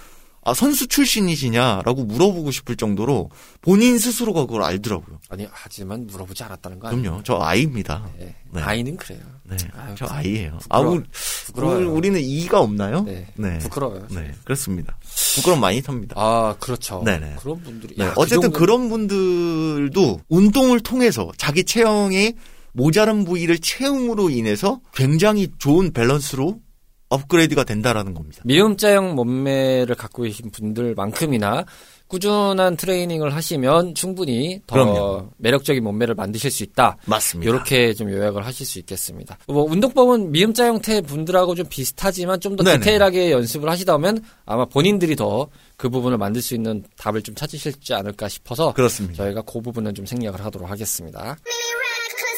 아, 0.48 0.54
선수 0.54 0.88
출신이시냐라고 0.88 2.06
물어보고 2.06 2.52
싶을 2.52 2.76
정도로 2.76 3.32
본인 3.62 3.98
스스로가 3.98 4.46
그걸 4.46 4.62
알더라고요. 4.62 5.20
아니 5.30 5.48
하지만 5.52 6.06
물어보지 6.06 6.44
않았다는 6.44 6.80
거 6.80 6.88
아니에요? 6.88 7.02
그럼요. 7.02 7.24
저 7.24 7.40
아이입니다. 7.42 8.08
네. 8.20 8.36
네. 8.52 8.62
아이는 8.62 8.96
그래요. 8.96 9.20
네. 9.44 9.58
아유, 9.76 9.96
저 9.98 10.06
아이예요. 10.08 10.60
아, 10.70 10.80
부끄러워. 10.82 11.04
부끄러워요. 11.48 11.78
우리- 11.80 11.86
우리는 11.98 12.20
이가 12.22 12.60
없나요? 12.62 13.02
네. 13.04 13.28
네. 13.36 13.58
부끄러워요. 13.58 14.08
네. 14.12 14.32
그렇습니다. 14.44 14.96
부끄럼 15.36 15.60
많이 15.60 15.82
탑니다. 15.82 16.14
아 16.18 16.56
그렇죠. 16.60 17.02
네네. 17.04 17.38
그런 17.40 17.62
분들이 17.64 17.96
네. 17.98 18.06
야, 18.06 18.14
그 18.14 18.22
어쨌든 18.22 18.42
정도- 18.44 18.58
그런 18.60 18.88
분들도 18.90 20.22
운동을 20.30 20.80
통해서 20.82 21.32
자기 21.38 21.64
체형의 21.64 22.36
모자란 22.72 23.24
부위를 23.26 23.58
체형으로 23.60 24.30
인해서 24.30 24.80
굉장히 24.94 25.48
좋은 25.58 25.92
밸런스로 25.92 26.60
업그레이드가 27.10 27.64
된다라는 27.64 28.14
겁니다. 28.14 28.42
미음자형 28.46 29.16
몸매를 29.16 29.96
갖고 29.96 30.24
계신 30.24 30.50
분들만큼이나 30.52 31.66
꾸준한 32.08 32.78
트레이닝을 32.78 33.34
하시면 33.34 33.96
충분히 33.96 34.62
더 34.68 34.76
그럼요. 34.76 35.30
매력적인 35.38 35.84
몸매를 35.84 36.14
만드실 36.16 36.52
수 36.52 36.64
있다. 36.64 36.98
맞습니다. 37.06 37.50
이렇게 37.50 37.94
좀 37.94 38.12
요약을 38.12 38.46
하실 38.46 38.66
수 38.66 38.78
있겠습니다. 38.80 39.38
뭐 39.48 39.64
운동법은 39.64 40.32
미음자 40.32 40.68
형태 40.68 41.02
분들하고 41.02 41.56
좀 41.56 41.66
비슷하지만 41.68 42.40
좀 42.40 42.56
더. 42.56 42.64
디테일하게 42.64 43.32
연습을 43.32 43.70
하시다면 43.70 44.24
아마 44.46 44.66
본인들이 44.66 45.16
더 45.16 45.50
그 45.78 45.90
부분을 45.90 46.18
만들 46.18 46.42
수 46.42 46.56
있는 46.56 46.84
답을 46.98 47.22
좀 47.22 47.36
찾으실지 47.36 47.94
않을까 47.94 48.30
싶어서 48.30 48.74
그렇습니다. 48.74 49.24
저희가 49.24 49.42
그 49.42 49.60
부분은 49.60 49.94
좀 49.94 50.06
생략을 50.06 50.44
하도록 50.46 50.70
하겠습니다. 50.70 51.36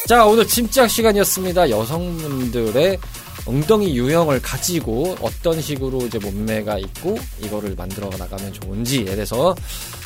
자, 0.07 0.25
오늘 0.25 0.47
짐작 0.47 0.89
시간이었습니다. 0.89 1.69
여성분들의 1.69 2.97
엉덩이 3.45 3.93
유형을 3.97 4.41
가지고 4.41 5.17
어떤 5.19 5.61
식으로 5.61 6.05
이제 6.05 6.17
몸매가 6.17 6.79
있고 6.79 7.17
이거를 7.41 7.75
만들어 7.75 8.09
나가면 8.17 8.53
좋은지에 8.53 9.03
대해서 9.03 9.53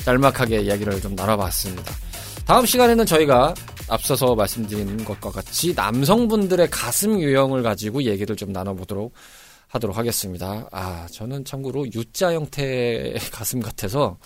짤막하게 0.03 0.61
이야기를 0.61 1.01
좀 1.01 1.13
나눠봤습니다. 1.13 1.93
다음 2.47 2.65
시간에는 2.65 3.05
저희가 3.05 3.53
앞서서 3.89 4.33
말씀드린 4.33 5.05
것과 5.05 5.29
같이 5.29 5.75
남성분들의 5.75 6.71
가슴 6.71 7.21
유형을 7.21 7.61
가지고 7.61 8.01
얘기를 8.01 8.35
좀 8.35 8.51
나눠보도록 8.51 9.13
하도록 9.71 9.97
하겠습니다. 9.97 10.67
아, 10.71 11.07
저는 11.11 11.45
참고로 11.45 11.87
U자 11.95 12.33
형태의 12.33 13.15
가슴 13.31 13.61
같아서, 13.61 14.17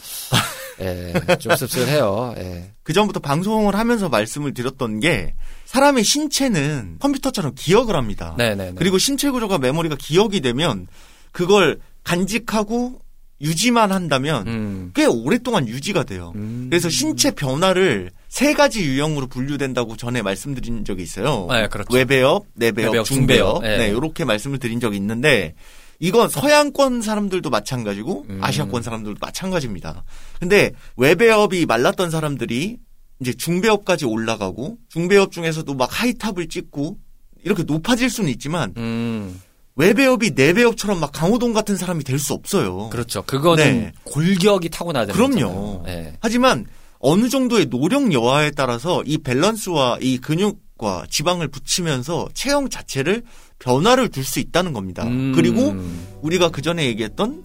예, 0.82 1.14
좀 1.38 1.56
씁쓸해요. 1.56 2.34
예. 2.38 2.72
그 2.82 2.94
전부터 2.94 3.20
방송을 3.20 3.76
하면서 3.76 4.10
말씀을 4.10 4.54
드렸던 4.54 5.00
게 5.00 5.36
사람의 5.66 6.04
신체는 6.04 6.98
컴퓨터처럼 7.00 7.54
기억을 7.56 7.96
합니다. 7.96 8.34
네네. 8.38 8.74
그리고 8.76 8.98
신체 8.98 9.30
구조가 9.30 9.60
메모리가 9.60 9.98
기억이 10.00 10.42
되면 10.42 10.88
그걸 11.32 11.80
간직하고 12.04 13.00
유지만 13.42 13.92
한다면 13.92 14.48
음. 14.48 14.92
꽤 14.96 15.06
오랫동안 15.06 15.68
유지가 15.68 16.04
돼요. 16.04 16.32
음. 16.36 16.68
그래서 16.70 16.90
신체 16.90 17.32
변화를 17.32 18.12
세 18.36 18.54
가지 18.54 18.84
유형으로 18.84 19.28
분류된다고 19.28 19.96
전에 19.96 20.22
말씀드린 20.22 20.84
적이 20.84 21.04
있어요. 21.04 21.48
네, 21.50 21.70
그렇죠. 21.70 21.96
외배업, 21.96 22.44
내배업, 22.56 22.88
내배업, 22.92 23.06
중배업. 23.06 23.64
네. 23.64 23.78
네, 23.78 23.88
이렇게 23.88 24.26
말씀을 24.26 24.60
드린 24.60 24.82
적이 24.82 24.98
있는데 24.98 25.56
이건 26.00 26.28
서양권 26.28 27.02
사람들도 27.02 27.50
마찬가지고 27.50 28.26
음. 28.30 28.40
아시아권 28.44 28.82
사람들도 28.84 29.20
마찬가지입니다. 29.22 30.04
근데 30.42 30.74
외배업이 30.98 31.66
말랐던 31.66 32.12
사람들이 32.12 32.76
이제 33.22 33.32
중배업까지 33.32 34.04
올라가고 34.04 34.80
중배업 34.90 35.32
중에서도 35.32 35.74
막 35.74 35.88
하이탑을 35.90 36.50
찍고 36.50 36.98
이렇게 37.46 37.64
높아질 37.64 38.10
수는 38.10 38.30
있지만 38.32 38.74
음. 38.76 39.40
외배업이 39.78 40.32
내배업처럼 40.36 41.00
막 41.00 41.14
강호동 41.14 41.54
같은 41.54 41.78
사람이 41.78 42.04
될 42.04 42.20
수 42.20 42.34
없어요. 42.34 42.90
그렇죠. 42.90 43.22
그거는 43.22 43.64
네. 43.64 43.92
골격이 44.04 44.68
타고나야 44.68 45.06
되는 45.06 45.16
그럼요. 45.16 45.86
예. 45.88 46.18
하지만 46.20 46.66
어느 47.08 47.30
정도의 47.30 47.68
노력 47.68 48.12
여하에 48.12 48.50
따라서 48.52 49.04
이 49.06 49.20
밸런스와 49.20 50.00
이 50.02 50.18
근육과 50.18 51.06
지방을 51.08 51.50
붙이면서 51.50 52.30
체형 52.34 52.70
자체를 52.70 53.22
변화를 53.60 54.10
줄 54.10 54.24
수 54.24 54.40
있다는 54.40 54.74
겁니다. 54.74 55.04
음. 55.06 55.32
그리고 55.36 55.76
우리가 56.24 56.50
그 56.50 56.64
전에 56.64 56.86
얘기했던 56.88 57.44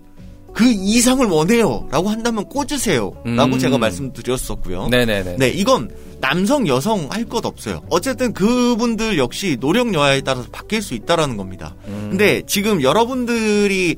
그 0.54 0.64
이상을 0.64 1.24
원해요. 1.26 1.86
라고 1.92 2.08
한다면 2.08 2.46
꽂으세요. 2.48 3.12
라고 3.36 3.54
음. 3.54 3.58
제가 3.58 3.76
말씀드렸었고요. 3.76 4.88
네네네. 4.88 5.36
네, 5.38 5.48
이건 5.50 5.90
남성, 6.22 6.66
여성 6.66 7.08
할 7.10 7.26
것 7.26 7.44
없어요. 7.44 7.82
어쨌든 7.90 8.32
그분들 8.32 9.18
역시 9.18 9.58
노력 9.60 9.92
여하에 9.92 10.22
따라서 10.22 10.48
바뀔 10.50 10.80
수 10.80 10.94
있다라는 10.94 11.36
겁니다. 11.36 11.76
음. 11.86 12.08
근데 12.10 12.42
지금 12.46 12.82
여러분들이 12.82 13.96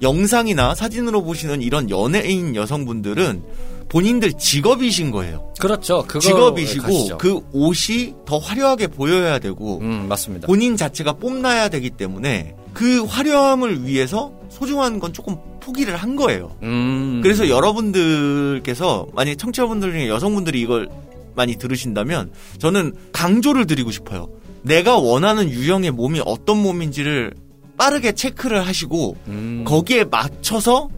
영상이나 0.00 0.74
사진으로 0.76 1.22
보시는 1.24 1.60
이런 1.60 1.90
연예인 1.90 2.54
여성분들은 2.56 3.42
본인들 3.92 4.32
직업이신 4.32 5.10
거예요. 5.10 5.52
그렇죠. 5.60 6.06
직업이시고 6.18 6.82
가시죠. 6.82 7.18
그 7.18 7.40
옷이 7.52 8.14
더 8.24 8.38
화려하게 8.38 8.86
보여야 8.86 9.38
되고 9.38 9.80
음, 9.80 10.08
맞습니다. 10.08 10.46
본인 10.46 10.78
자체가 10.78 11.12
뽐나야 11.12 11.68
되기 11.68 11.90
때문에 11.90 12.56
그 12.72 13.04
화려함을 13.04 13.86
위해서 13.86 14.32
소중한 14.48 14.98
건 14.98 15.12
조금 15.12 15.36
포기를 15.60 15.94
한 15.96 16.16
거예요. 16.16 16.56
음. 16.62 17.20
그래서 17.22 17.50
여러분들께서 17.50 19.08
만약 19.12 19.36
청취자분들 19.36 19.92
중에 19.92 20.08
여성분들이 20.08 20.58
이걸 20.62 20.88
많이 21.34 21.56
들으신다면 21.56 22.32
저는 22.58 22.94
강조를 23.12 23.66
드리고 23.66 23.90
싶어요. 23.90 24.30
내가 24.62 24.96
원하는 24.96 25.50
유형의 25.50 25.90
몸이 25.90 26.22
어떤 26.24 26.62
몸인지를 26.62 27.34
빠르게 27.76 28.12
체크를 28.12 28.66
하시고 28.66 29.16
음. 29.28 29.64
거기에 29.66 30.04
맞춰서 30.04 30.88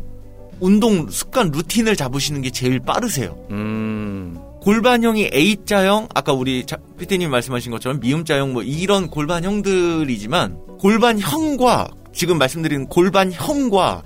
운동 0.68 1.10
습관 1.10 1.50
루틴을 1.50 1.94
잡으시는 1.94 2.40
게 2.40 2.48
제일 2.50 2.80
빠르세요. 2.80 3.36
음. 3.50 4.38
골반형이 4.62 5.28
A자형, 5.34 6.08
아까 6.14 6.32
우리 6.32 6.64
자- 6.64 6.78
피디님 6.98 7.30
말씀하신 7.30 7.70
것처럼 7.70 8.00
미음자형 8.00 8.54
뭐 8.54 8.62
이런 8.62 9.08
골반형들이지만 9.10 10.56
골반형과 10.78 11.88
지금 12.14 12.38
말씀드린 12.38 12.86
골반형과 12.86 14.02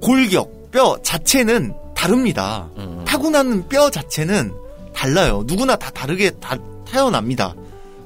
골격, 0.00 0.70
뼈 0.70 0.96
자체는 1.02 1.74
다릅니다. 1.94 2.70
음. 2.78 3.04
타고나는 3.06 3.68
뼈 3.68 3.90
자체는 3.90 4.54
달라요. 4.94 5.44
누구나 5.46 5.76
다 5.76 5.90
다르게 5.90 6.30
다 6.40 6.56
태어납니다. 6.86 7.54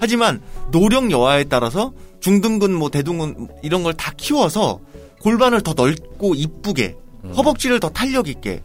하지만 0.01 0.41
노력 0.73 1.09
여하에 1.13 1.45
따라서 1.45 1.93
중등근 2.19 2.73
뭐 2.75 2.91
대둔근 2.91 3.47
이런 3.63 3.85
걸 3.85 3.93
다 3.95 4.13
키워서 4.17 4.81
골반을 5.21 5.61
더 5.61 5.73
넓고 5.75 6.35
이쁘게 6.35 6.97
허벅지를 7.25 7.81
더 7.81 7.89
탄력 7.89 8.29
있게 8.29 8.63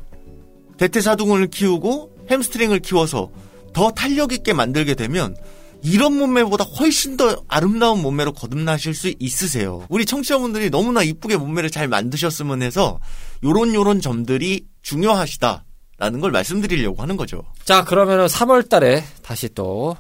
대퇴사두근을 0.78 1.47
키우고 1.47 2.18
햄스트링을 2.30 2.80
키워서 2.80 3.30
더 3.74 3.91
탄력 3.91 4.34
있게 4.34 4.53
만들게 4.53 4.95
되면 4.95 5.36
이런 5.84 6.18
몸매보다 6.18 6.64
훨씬 6.64 7.18
더 7.18 7.43
아름다운 7.47 8.01
몸매로 8.01 8.34
거듭나실 8.34 8.93
수 8.93 9.14
있으세요. 9.20 9.86
우리 9.89 10.05
청취자분들이 10.05 10.70
너무나 10.70 11.03
이쁘게 11.03 11.38
몸매를 11.38 11.70
잘 11.70 11.88
만드셨으면 11.88 12.62
해서 12.62 12.99
요런 13.43 13.74
요런 13.74 14.01
점들이 14.01 14.66
중요하시다 14.82 15.64
라는 15.99 16.20
걸 16.20 16.32
말씀드리려고 16.32 17.01
하는 17.01 17.18
거죠. 17.18 17.43
자, 17.64 17.84
그러면은 17.84 18.26
3월 18.28 18.70
달에 18.70 19.03
다시 19.22 19.49
또 19.53 19.95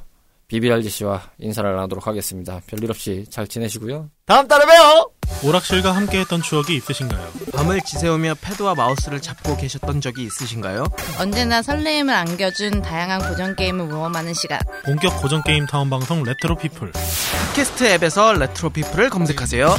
비비알지 0.47 0.89
씨와 0.89 1.31
인사를 1.39 1.75
나누도록 1.75 2.07
하겠습니다. 2.07 2.61
별일 2.67 2.89
없이 2.89 3.25
잘 3.29 3.47
지내시고요. 3.47 4.09
다음 4.25 4.47
달에 4.47 4.65
봬요. 4.65 5.16
오락실과 5.43 5.91
함께했던 5.91 6.41
추억이 6.41 6.75
있으신가요? 6.75 7.31
밤을 7.53 7.81
지새우며 7.81 8.35
패드와 8.41 8.75
마우스를 8.75 9.21
잡고 9.21 9.57
계셨던 9.57 10.01
적이 10.01 10.23
있으신가요? 10.23 10.85
언제나 11.19 11.61
설레임을 11.61 12.13
안겨준 12.13 12.81
다양한 12.81 13.29
고전 13.29 13.55
게임을 13.55 13.85
모험하는 13.85 14.33
시간. 14.33 14.59
본격 14.85 15.21
고전 15.21 15.43
게임 15.43 15.65
타운 15.65 15.89
방송 15.89 16.23
레트로 16.23 16.55
피플. 16.55 16.91
팟캐스트 16.91 17.85
앱에서 17.85 18.33
레트로 18.33 18.71
피플을 18.71 19.09
검색하세요. 19.09 19.75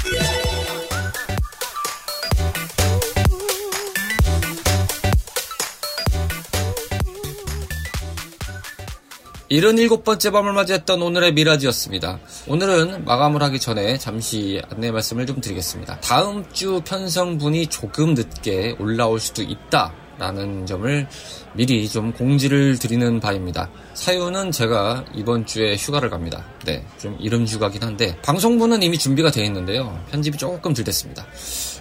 77번째 9.51 10.31
밤을 10.33 10.53
맞이했던 10.53 11.01
오늘의 11.01 11.33
미라지였습니다. 11.33 12.19
오늘은 12.49 13.05
마감을 13.07 13.43
하기 13.45 13.59
전에 13.59 13.97
잠시 13.97 14.61
안내 14.71 14.91
말씀을 14.91 15.25
좀 15.27 15.41
드리겠습니다. 15.41 16.01
다음 16.01 16.45
주 16.53 16.83
편성분이 16.85 17.69
조금 17.69 18.13
늦게 18.15 18.77
올라올 18.79 19.19
수도 19.21 19.43
있다. 19.43 19.93
라는 20.19 20.67
점을 20.67 21.07
미리 21.55 21.89
좀 21.89 22.13
공지를 22.13 22.77
드리는 22.81 23.21
바입니다. 23.21 23.71
사유는 23.95 24.51
제가 24.51 25.05
이번 25.15 25.47
주에 25.47 25.77
휴가를 25.77 26.11
갑니다. 26.11 26.45
네, 26.65 26.85
좀 27.01 27.17
이른 27.21 27.47
휴가긴 27.47 27.85
한데 27.85 28.17
방송분은 28.23 28.83
이미 28.83 28.99
준비가 28.99 29.31
되어 29.31 29.45
있는데요. 29.45 29.97
편집이 30.11 30.37
조금 30.37 30.75
덜 30.75 30.85
됐습니다. 30.85 31.25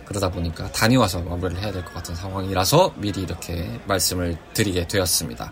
그러다 0.05 0.29
보니까 0.29 0.71
다녀와서 0.71 1.19
마무리를 1.21 1.61
해야 1.63 1.71
될 1.71 1.83
것 1.83 1.95
같은 1.95 2.13
상황이라서 2.15 2.93
미리 2.97 3.23
이렇게 3.23 3.67
말씀을 3.87 4.37
드리게 4.53 4.87
되었습니다. 4.87 5.51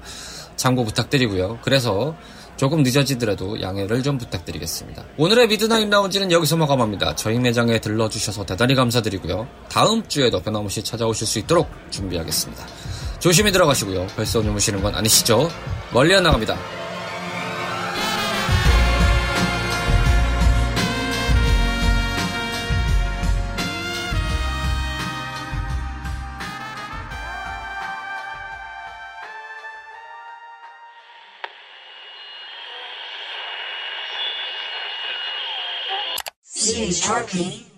참고 0.56 0.84
부탁드리고요. 0.86 1.60
그래서 1.62 2.16
조금 2.58 2.84
늦어지더라도 2.84 3.62
양해를 3.62 4.02
좀 4.02 4.18
부탁드리겠습니다. 4.18 5.04
오늘의 5.18 5.48
미드나잇 5.48 5.90
라운지는 5.90 6.32
여기서 6.32 6.56
마감합니다. 6.56 7.16
저희 7.16 7.38
매장에 7.38 7.80
들러주셔서 7.80 8.46
대단히 8.46 8.76
감사드리고요. 8.76 9.48
다음 9.70 10.08
주에도 10.08 10.42
변함없이 10.42 10.84
찾아오실 10.84 11.28
수 11.28 11.40
있도록 11.40 11.68
준비하겠습니다. 11.90 12.66
조심히 13.20 13.52
들어가시고요. 13.52 14.08
벌써 14.16 14.42
주무시는 14.42 14.82
건 14.82 14.96
아니시죠? 14.96 15.50
멀리 15.92 16.16
안 16.16 16.24
나갑니다. 16.24 16.85
Sharky. 37.06 37.75